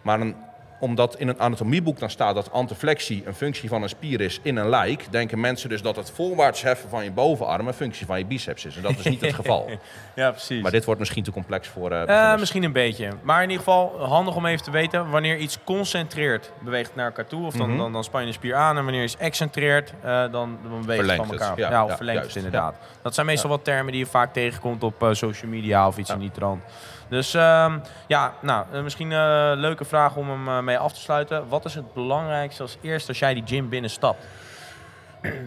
Maar 0.01 0.19
een, 0.21 0.35
omdat 0.79 1.15
in 1.15 1.27
een 1.27 1.39
anatomieboek 1.39 1.99
dan 1.99 2.09
staat 2.09 2.35
dat 2.35 2.51
antiflexie 2.51 3.23
een 3.25 3.33
functie 3.35 3.69
van 3.69 3.81
een 3.83 3.89
spier 3.89 4.21
is 4.21 4.39
in 4.43 4.55
een 4.55 4.69
lijk, 4.69 5.05
denken 5.09 5.39
mensen 5.39 5.69
dus 5.69 5.81
dat 5.81 5.95
het 5.95 6.11
voorwaarts 6.11 6.61
heffen 6.61 6.89
van 6.89 7.03
je 7.03 7.11
bovenarm 7.11 7.67
een 7.67 7.73
functie 7.73 8.05
van 8.05 8.17
je 8.17 8.25
biceps 8.25 8.65
is. 8.65 8.75
En 8.75 8.81
dat 8.81 8.91
is 8.97 9.05
niet 9.05 9.21
het 9.21 9.33
geval. 9.33 9.69
Ja, 10.15 10.31
precies. 10.31 10.61
Maar 10.61 10.71
dit 10.71 10.85
wordt 10.85 10.99
misschien 10.99 11.23
te 11.23 11.31
complex 11.31 11.67
voor. 11.67 11.89
beginners. 11.89 12.39
misschien 12.39 12.63
een 12.63 12.71
beetje. 12.73 13.09
Maar 13.21 13.43
in 13.43 13.49
ieder 13.49 13.63
geval 13.65 14.05
handig 14.05 14.35
om 14.35 14.45
even 14.45 14.63
te 14.65 14.71
weten 14.71 15.09
wanneer 15.09 15.37
iets 15.37 15.57
concentreert 15.63 16.51
beweegt 16.59 16.95
naar 16.95 17.05
elkaar 17.05 17.25
toe. 17.27 17.45
Of 17.45 17.53
dan, 17.53 17.69
Mhm. 17.69 17.77
dan, 17.77 17.93
dan 17.93 18.03
span 18.03 18.21
je 18.21 18.27
de 18.27 18.33
spier 18.33 18.55
aan. 18.55 18.77
En 18.77 18.83
wanneer 18.83 19.03
iets 19.03 19.17
excentreert, 19.17 19.93
eh, 20.03 20.11
dan, 20.31 20.31
dan 20.31 20.81
beweegt 20.81 21.07
het 21.07 21.15
van 21.15 21.29
het. 21.29 21.39
elkaar. 21.41 21.59
Ja, 21.59 21.69
Ja, 21.69 21.83
of 21.83 21.89
ja, 21.89 21.95
verlengt 21.95 22.21
juist. 22.21 22.35
het 22.35 22.45
inderdaad. 22.45 22.75
Dat 23.01 23.13
zijn 23.13 23.25
meestal 23.25 23.49
wat 23.49 23.63
termen 23.63 23.91
die 23.91 24.01
je 24.01 24.09
vaak 24.09 24.33
tegenkomt 24.33 24.83
op 24.83 25.07
social 25.11 25.51
media 25.51 25.87
of 25.87 25.97
iets 25.97 26.09
in 26.09 26.19
die 26.19 26.31
trant. 26.31 26.63
Dus 27.09 27.33
ehm, 27.33 27.77
ja, 28.07 28.33
nou, 28.41 28.65
misschien 28.83 29.11
een 29.11 29.57
leuke 29.57 29.85
vraag 29.85 30.15
om 30.15 30.29
hem 30.29 30.64
eh, 30.65 30.73
mee 30.73 30.77
af 30.77 30.93
te 30.93 30.99
sluiten. 30.99 31.47
Wat 31.47 31.65
is 31.65 31.75
het 31.75 31.93
belangrijkste 31.93 32.61
als 32.61 32.77
eerste 32.81 33.09
als 33.09 33.19
jij 33.19 33.33
die 33.33 33.43
gym 33.45 33.69
binnenstapt? 33.69 34.25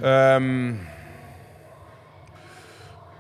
Ehm, 0.03 0.75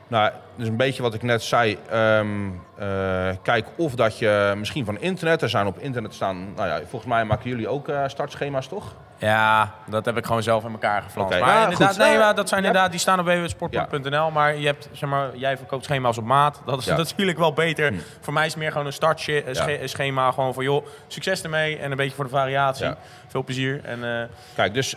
nou, 0.09 0.33
dus 0.57 0.69
een 0.69 0.77
beetje 0.77 1.03
wat 1.03 1.15
ik 1.15 1.23
net 1.23 1.43
zei. 1.43 1.79
Ehm, 1.91 2.51
eh, 2.79 3.31
kijk 3.43 3.67
of 3.77 3.95
dat 3.95 4.19
je 4.19 4.55
misschien 4.57 4.85
van 4.85 5.01
internet, 5.01 5.43
er 5.43 5.49
zijn 5.49 5.67
op 5.67 5.79
internet 5.79 6.15
staan, 6.15 6.55
nou 6.55 6.69
ja, 6.69 6.79
volgens 6.79 7.11
mij 7.11 7.25
maken 7.25 7.51
jullie 7.51 7.69
ook 7.69 7.89
eh, 7.89 8.05
startschema's 8.07 8.69
toch? 8.69 8.95
Ja, 9.19 9.75
dat 9.87 10.05
heb 10.05 10.17
ik 10.17 10.27
gewoon 10.27 10.43
zelf 10.43 10.65
in 10.65 10.73
elkaar 10.73 11.03
geflanst. 11.03 11.31
Maar 11.41 11.49
Ja, 11.49 11.63
inderdaad, 11.63 11.89
goed. 11.89 11.99
nee, 11.99 12.19
maar 12.19 12.35
dat 12.35 12.49
zijn 12.49 12.65
inderdaad, 12.65 12.91
die 12.91 13.01
staan 13.01 13.19
op 13.21 13.27
www.sport.nl. 13.27 14.31
Maar 14.31 14.57
je 14.57 14.67
hebt, 14.67 14.89
zeg 14.93 15.09
maar, 15.09 15.37
jij 15.37 15.57
verkoopt 15.57 15.85
schema's 15.85 16.19
op 16.19 16.25
maat. 16.25 16.61
Dat 16.67 16.79
is 16.79 16.85
Ja. 16.85 16.97
natuurlijk 17.07 17.39
wel 17.39 17.53
beter. 17.53 17.95
Voor 18.21 18.33
mij 18.33 18.47
is 18.47 18.53
het 18.53 18.61
meer 18.63 18.71
gewoon 18.73 18.87
een 18.87 18.93
startschema. 18.93 20.31
Gewoon 20.31 20.55
van, 20.55 20.65
joh, 20.65 20.87
succes 21.07 21.43
ermee 21.43 21.79
en 21.79 21.91
een 21.91 21.97
beetje 21.97 22.15
voor 22.15 22.25
de 22.25 22.31
variatie. 22.31 22.89
Veel 23.29 23.45
plezier. 23.45 23.81
En, 23.85 24.21
eh, 24.21 24.25
Kijk, 24.55 24.75
dus 24.75 24.95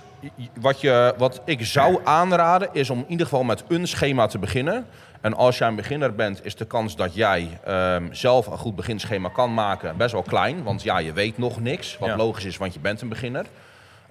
wat, 0.59 0.81
je, 0.81 1.13
wat 1.17 1.41
ik 1.45 1.65
zou 1.65 1.99
aanraden 2.03 2.69
is 2.71 2.89
om 2.89 2.97
in 2.99 3.05
ieder 3.07 3.25
geval 3.25 3.43
met 3.43 3.63
een 3.67 3.87
schema 3.87 4.25
te 4.25 4.39
beginnen. 4.39 4.85
En 5.21 5.33
als 5.35 5.57
jij 5.57 5.67
een 5.67 5.75
beginner 5.75 6.15
bent, 6.15 6.45
is 6.45 6.55
de 6.55 6.65
kans 6.65 6.95
dat 6.95 7.13
jij 7.15 7.59
ehm, 7.63 8.07
zelf 8.11 8.47
een 8.47 8.57
goed 8.57 8.75
beginschema 8.75 9.29
kan 9.29 9.53
maken 9.53 9.97
best 9.97 10.11
wel 10.11 10.21
klein. 10.21 10.63
Want 10.63 10.83
ja, 10.83 10.97
je 10.97 11.13
weet 11.13 11.37
nog 11.37 11.59
niks. 11.59 11.97
Wat 11.97 12.15
logisch 12.15 12.45
is, 12.45 12.57
want 12.57 12.73
je 12.73 12.79
bent 12.79 13.01
een 13.01 13.09
beginner. 13.09 13.45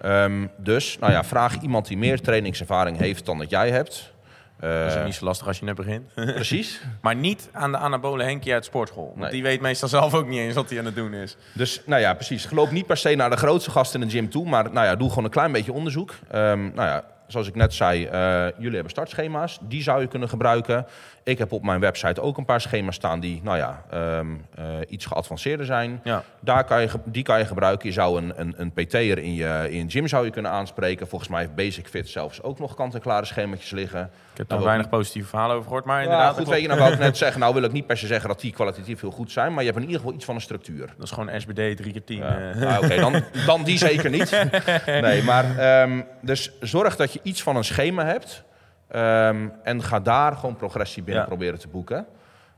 Ehm, 0.01 0.47
dus 0.57 0.99
nou 1.01 1.13
ja, 1.13 1.25
vraag 1.25 1.61
iemand 1.61 1.87
die 1.89 1.99
meer 1.99 2.21
trainingservaring 2.21 2.99
heeft 2.99 3.27
dan 3.27 3.39
dat 3.39 3.51
jij 3.51 3.71
hebt. 3.71 4.13
Eh, 4.61 4.81
dat 4.83 4.91
is 4.93 4.97
ook 4.99 5.05
niet 5.05 5.15
zo 5.15 5.25
lastig 5.25 5.47
als 5.47 5.59
je 5.59 5.65
net 5.65 5.75
begint. 5.75 6.15
precies. 6.15 6.81
maar 7.01 7.15
niet 7.17 7.49
aan 7.53 7.71
de 7.73 7.79
anabole 7.79 8.23
Henkie 8.25 8.53
uit 8.53 8.65
sportschool. 8.65 9.07
Want 9.07 9.19
Nee. 9.21 9.31
die 9.31 9.43
weet 9.43 9.61
meestal 9.61 9.89
zelf 9.89 10.15
ook 10.15 10.27
niet 10.27 10.39
eens 10.39 10.55
wat 10.55 10.71
hij 10.71 10.79
aan 10.79 10.85
het 10.85 10.95
doen 10.95 11.15
is. 11.15 11.37
Dus 11.55 11.83
nou 11.87 12.01
ja, 12.01 12.15
precies. 12.15 12.51
Loop 12.51 12.71
niet 12.71 12.87
per 12.87 12.97
se 12.97 13.15
naar 13.15 13.31
de 13.31 13.37
grootste 13.37 13.71
gast 13.71 13.95
in 13.95 14.01
de 14.01 14.11
gym 14.11 14.31
toe, 14.31 14.49
maar 14.49 14.73
nou 14.73 14.87
ja, 14.87 14.97
doe 14.97 15.09
gewoon 15.09 15.25
een 15.25 15.31
klein 15.31 15.53
beetje 15.53 15.73
onderzoek. 15.73 16.15
Ehm, 16.31 16.61
nou 16.61 16.89
ja, 16.89 17.05
zoals 17.27 17.47
ik 17.49 17.55
net 17.55 17.75
zei, 17.75 18.05
eh, 18.05 18.45
jullie 18.59 18.75
hebben 18.75 18.91
startschema's. 18.91 19.59
Die 19.63 19.83
zou 19.83 20.01
je 20.01 20.07
kunnen 20.07 20.29
gebruiken. 20.29 20.87
Ik 21.25 21.39
heb 21.39 21.53
op 21.53 21.63
mijn 21.63 21.81
website 21.81 22.21
ook 22.21 22.37
een 22.39 22.45
paar 22.45 22.61
schema's 22.61 22.95
staan 22.95 23.21
die 23.21 23.41
nou 23.45 23.57
ja, 23.57 23.85
ehm, 23.91 24.27
eh, 24.55 24.65
iets 24.89 25.07
geavanceerder 25.07 25.67
zijn. 25.67 26.01
Ja. 26.05 26.23
Daar 26.41 26.65
kan 26.65 26.81
je, 26.81 26.89
die 27.05 27.23
kan 27.23 27.39
je 27.39 27.45
gebruiken. 27.45 27.89
Je 27.89 27.95
zou 27.95 28.23
een, 28.23 28.33
een, 28.37 28.55
een 28.57 28.73
PT'er 28.73 29.19
in 29.19 29.35
je, 29.35 29.67
in 29.71 29.77
je 29.79 29.91
gym 29.91 30.09
zou 30.09 30.25
je 30.25 30.31
kunnen 30.31 30.51
aanspreken. 30.51 31.09
Volgens 31.09 31.31
mij 31.31 31.41
heeft 31.41 31.55
Basic 31.55 31.87
Fit 31.89 32.09
zelfs 32.09 32.43
ook 32.43 32.59
nog 32.59 32.75
kant-en-klare 32.75 33.27
schemaatjes 33.27 33.71
liggen. 33.71 34.01
Ik 34.33 34.37
heb 34.39 34.47
er 34.47 34.53
Nou, 34.55 34.65
weinig 34.67 34.89
positieve 34.89 35.29
verhalen 35.29 35.55
over 35.57 35.67
gehoord. 35.67 35.85
Maar 35.85 35.97
Ja, 35.97 36.03
inderdaad, 36.03 36.35
goed, 36.37 36.49
weet 36.49 36.61
je, 36.61 36.67
nou 36.69 36.81
wou 36.81 36.93
ik 36.93 36.99
net 36.99 37.17
zeggen, 37.25 37.41
nou 37.41 37.55
wil 37.55 37.63
ik 37.63 37.73
niet 37.73 37.87
per 37.87 37.97
se 37.99 38.07
zeggen 38.07 38.29
dat 38.29 38.41
die 38.41 38.53
kwalitatief 38.53 39.01
heel 39.01 39.11
goed 39.11 39.31
zijn, 39.33 39.51
maar 39.55 39.61
je 39.65 39.71
hebt 39.71 39.77
in 39.81 39.87
ieder 39.87 40.01
geval 40.01 40.15
iets 40.15 40.25
van 40.25 40.35
een 40.35 40.41
structuur. 40.41 40.87
dat 40.97 41.07
is 41.07 41.11
gewoon 41.11 41.41
SBD 41.41 41.77
3 41.77 41.93
keer 41.93 42.05
10. 42.05 42.17
Ja. 42.17 42.51
eh. 42.53 42.77
Ah, 42.77 42.83
Oké, 42.85 42.97
dan, 42.97 43.23
dan 43.47 43.63
die 43.65 43.79
zeker 43.79 44.11
niet. 44.11 44.31
Nee, 44.87 45.23
maar 45.23 45.59
ehm, 45.59 46.01
dus 46.21 46.51
zorg 46.61 46.97
dat 46.97 47.13
je 47.13 47.21
iets 47.23 47.43
van 47.43 47.57
een 47.57 47.65
schema 47.65 48.05
hebt. 48.05 48.43
Ehm, 48.91 49.49
en 49.63 49.83
ga 49.83 50.01
daar 50.01 50.33
gewoon 50.37 50.57
progressie 50.57 51.03
binnen 51.03 51.23
Ja. 51.23 51.29
proberen 51.29 51.59
te 51.59 51.69
boeken. 51.69 52.07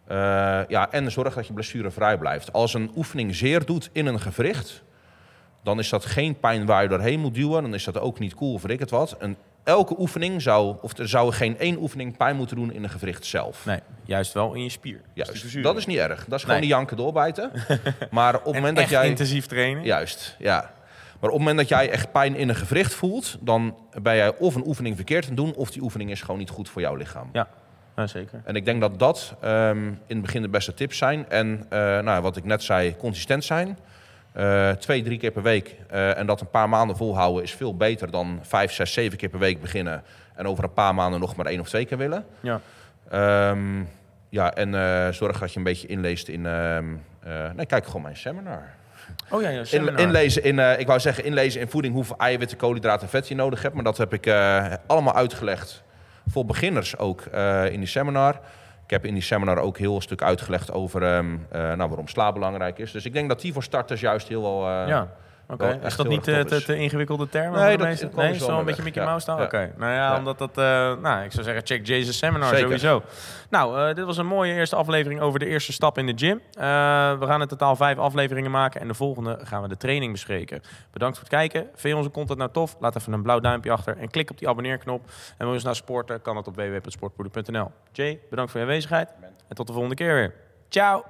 Eh, 0.07 0.17
ja, 0.69 0.91
en 0.91 1.11
zorg 1.11 1.35
dat 1.35 1.47
je 1.47 1.53
blessurevrij 1.53 2.19
blijft. 2.19 2.53
Als 2.53 2.75
een 2.75 2.91
oefening 2.97 3.35
zeer 3.35 3.65
doet 3.65 3.89
in 3.93 4.07
een 4.07 4.21
gewricht, 4.21 4.83
dan 5.63 5.79
is 5.79 5.89
dat 5.89 6.05
geen 6.05 6.39
pijn 6.39 6.67
waar 6.67 6.83
je 6.83 6.89
doorheen 6.89 7.21
moet 7.21 7.35
duwen. 7.35 7.63
Dan 7.63 7.75
is 7.75 7.85
dat 7.85 7.99
ook 7.99 8.19
niet 8.19 8.35
cool, 8.35 8.53
of 8.55 8.67
ik 8.69 8.79
het 8.81 8.91
wat. 8.91 9.17
En 9.19 9.37
elke 9.65 9.95
oefening 9.99 10.43
zou, 10.43 10.77
of 10.81 10.99
er 10.99 11.09
zou 11.09 11.33
geen 11.33 11.59
één 11.59 11.77
oefening 11.81 12.17
pijn 12.17 12.37
moeten 12.37 12.57
doen 12.57 12.73
in 12.73 12.83
een 12.83 12.91
gewricht 12.91 13.25
zelf. 13.25 13.67
Nee, 13.67 13.81
juist 14.05 14.33
wel 14.33 14.55
in 14.55 14.63
je 14.63 14.69
spier. 14.69 15.01
Juist, 15.13 15.63
dat 15.63 15.77
is 15.77 15.87
niet 15.87 15.99
erg. 15.99 16.25
Dat 16.25 16.39
is 16.39 16.45
gewoon 16.45 16.59
Nee. 16.59 16.67
die 16.69 16.77
janken 16.77 16.97
doorbijten. 16.97 17.51
Maar 18.11 18.35
op 18.35 18.45
het 18.45 18.55
En 18.55 18.61
moment 18.61 18.77
dat 18.77 18.89
jij... 18.89 19.07
intensief 19.09 19.47
trainen. 19.47 19.85
Juist, 19.85 20.37
ja. 20.39 20.71
Maar 21.23 21.31
op 21.31 21.37
het 21.37 21.47
moment 21.47 21.69
dat 21.69 21.79
jij 21.79 21.91
echt 21.91 22.13
pijn 22.13 22.37
in 22.37 22.49
een 22.49 22.55
gewricht 22.55 22.95
voelt, 22.95 23.37
dan 23.41 23.77
ben 24.03 24.17
jij 24.17 24.37
of 24.37 24.55
een 24.55 24.67
oefening 24.67 24.97
verkeerd 24.97 25.29
aan 25.29 25.35
doen, 25.35 25.55
of 25.55 25.71
die 25.71 25.83
oefening 25.83 26.11
is 26.11 26.21
gewoon 26.21 26.39
niet 26.39 26.51
goed 26.51 26.69
voor 26.69 26.81
jouw 26.81 26.95
lichaam. 26.95 27.29
Ja, 27.33 27.49
ja, 27.97 28.07
zeker. 28.07 28.41
En 28.45 28.57
ik 28.57 28.65
denk 28.65 28.81
dat 28.81 28.99
dat 28.99 29.35
ehm, 29.41 29.87
in 29.87 30.17
het 30.17 30.21
begin 30.21 30.43
de 30.43 30.49
beste 30.49 30.75
tips 30.75 30.99
zijn. 30.99 31.29
En 31.29 31.67
eh, 31.69 31.79
nou, 31.99 32.23
wat 32.23 32.37
ik 32.37 32.45
net 32.45 32.63
zei, 32.63 32.97
consistent 32.97 33.45
zijn. 33.45 33.79
Eh, 34.33 34.71
twee, 34.71 35.03
drie 35.03 35.19
keer 35.19 35.31
per 35.31 35.43
week. 35.43 35.77
Eh, 35.89 36.19
en 36.19 36.27
dat 36.27 36.41
een 36.41 36.51
paar 36.51 36.69
maanden 36.69 36.97
volhouden 36.97 37.43
is 37.43 37.55
veel 37.55 37.77
beter 37.77 38.11
dan 38.11 38.39
vijf, 38.43 38.73
zes, 38.73 38.93
zeven 38.93 39.19
keer 39.19 39.29
per 39.29 39.39
week 39.39 39.61
beginnen. 39.61 40.03
En 40.35 40.47
over 40.47 40.65
een 40.65 40.73
paar 40.73 40.95
maanden 40.95 41.21
nog 41.21 41.37
maar 41.37 41.47
één 41.47 41.61
of 41.61 41.69
twee 41.69 41.85
keer 41.85 41.99
willen. 41.99 42.25
Ja. 42.41 42.61
Ehm, 43.11 43.83
ja, 44.29 44.55
en 44.55 45.15
zorg 45.15 45.39
dat 45.39 45.53
je 45.53 45.59
een 45.59 45.65
beetje 45.65 45.89
inleest 45.89 46.29
in... 46.29 46.47
ehm, 46.47 46.85
eh, 47.21 47.51
nee, 47.57 47.67
kijk 47.67 47.87
gewoon 47.87 48.03
mijn 48.03 48.17
seminar. 48.17 48.63
Oh 49.31 49.43
ja, 49.43 49.49
ja 49.49 49.63
In, 49.71 49.97
inlezen 49.97 50.45
in, 50.45 50.59
eh, 50.59 50.79
ik 50.79 50.87
wou 50.87 51.01
zeggen, 51.01 51.25
inlezen 51.25 51.61
in 51.61 51.69
voeding 51.69 51.95
hoeveel 51.95 52.17
eiwitten, 52.19 52.57
koolhydraten 52.57 53.03
en 53.03 53.09
vet 53.09 53.29
je 53.29 53.35
nodig 53.35 53.63
hebt. 53.63 53.75
Maar 53.75 53.85
dat 53.85 53.97
heb 53.97 54.13
ik 54.13 54.27
eh, 54.27 54.73
allemaal 54.87 55.15
uitgelegd 55.15 55.83
voor 56.27 56.45
beginners 56.45 56.99
ook 56.99 57.21
eh, 57.21 57.73
in 57.73 57.79
die 57.79 57.89
seminar. 57.89 58.41
Ik 58.85 58.91
heb 58.91 59.05
in 59.05 59.15
die 59.15 59.23
seminar 59.23 59.59
ook 59.59 59.79
heel 59.79 59.95
een 59.95 60.03
stuk 60.03 60.23
uitgelegd 60.23 60.73
over 60.73 61.03
ehm, 61.03 61.37
eh, 61.51 61.61
nou, 61.61 61.89
waarom 61.89 62.09
slaap 62.09 62.35
belangrijk 62.35 62.79
is. 62.79 62.93
Dus 62.93 63.05
ik 63.05 63.13
denk 63.13 63.29
dat 63.29 63.41
die 63.41 63.53
voor 63.53 63.63
starters 63.63 64.01
juist 64.01 64.29
heel 64.29 64.43
wel... 64.43 64.69
ja. 64.69 65.09
Oké, 65.49 65.81
is 65.85 65.97
dat 65.97 66.09
niet 66.09 66.23
te, 66.23 66.45
top 66.49 66.59
te, 66.59 66.77
ingewikkelde 66.77 67.29
termen? 67.29 67.61
Nee, 67.61 67.69
voor 67.79 67.87
de 67.87 67.99
dat- 68.01 68.15
nee, 68.15 68.31
is 68.33 68.39
wel 68.39 68.49
wel 68.49 68.59
een 68.59 68.65
beetje. 68.65 68.83
Mickey 68.83 69.03
Ja. 69.03 69.09
Mouse 69.09 69.27
dan? 69.27 69.37
Ja. 69.37 69.45
Oké, 69.45 69.73
nou 69.77 69.93
ja, 69.93 69.97
Ja. 70.13 70.17
omdat 70.19 70.39
dat... 70.39 70.59
eh, 70.59 70.65
nou, 71.03 71.25
ik 71.25 71.33
zou 71.33 71.45
zeggen, 71.45 71.67
check 71.67 71.87
Jason 71.87 72.13
Seminar 72.13 72.49
Zeker. 72.49 72.63
sowieso. 72.63 73.03
Nou, 73.51 73.89
eh, 73.89 73.95
dit 73.95 74.05
was 74.05 74.17
een 74.17 74.27
mooie 74.27 74.53
eerste 74.55 74.77
aflevering 74.77 75.21
over 75.21 75.39
de 75.39 75.47
eerste 75.47 75.73
stap 75.73 75.99
in 75.99 76.07
de 76.07 76.13
gym. 76.17 76.41
Eh, 76.53 76.63
we 77.19 77.27
gaan 77.27 77.41
in 77.41 77.47
totaal 77.49 77.77
vijf 77.77 77.99
afleveringen 77.99 78.51
maken 78.51 78.81
en 78.81 78.89
de 78.89 78.95
volgende 78.95 79.39
gaan 79.43 79.63
we 79.63 79.69
de 79.69 79.77
training 79.77 80.13
bespreken. 80.13 80.61
Bedankt 80.93 81.19
voor 81.19 81.27
het 81.29 81.37
kijken. 81.37 81.61
Vind 81.75 81.83
je 81.95 81.97
onze 81.97 82.11
content 82.11 82.39
nou 82.39 82.51
tof? 82.53 82.77
Laat 82.81 82.97
even 82.97 83.13
een 83.13 83.23
blauw 83.23 83.41
duimpje 83.41 83.71
achter 83.71 83.97
en 83.99 84.11
klik 84.11 84.31
op 84.31 84.39
die 84.39 84.49
abonneerknop. 84.49 85.05
En 85.07 85.35
wil 85.39 85.49
je 85.49 85.55
eens 85.55 85.65
naar 85.65 85.77
sporten, 85.77 86.23
kan 86.23 86.35
dat 86.35 86.47
op 86.47 86.57
www.sportpoeder.nl. 86.57 87.71
Jay, 87.93 88.19
bedankt 88.31 88.51
voor 88.51 88.61
je 88.61 88.67
aanwezigheid 88.67 89.09
en 89.49 89.55
tot 89.57 89.67
de 89.67 89.73
volgende 89.73 89.97
keer 89.97 90.15
weer. 90.15 90.35
Ciao! 90.69 91.05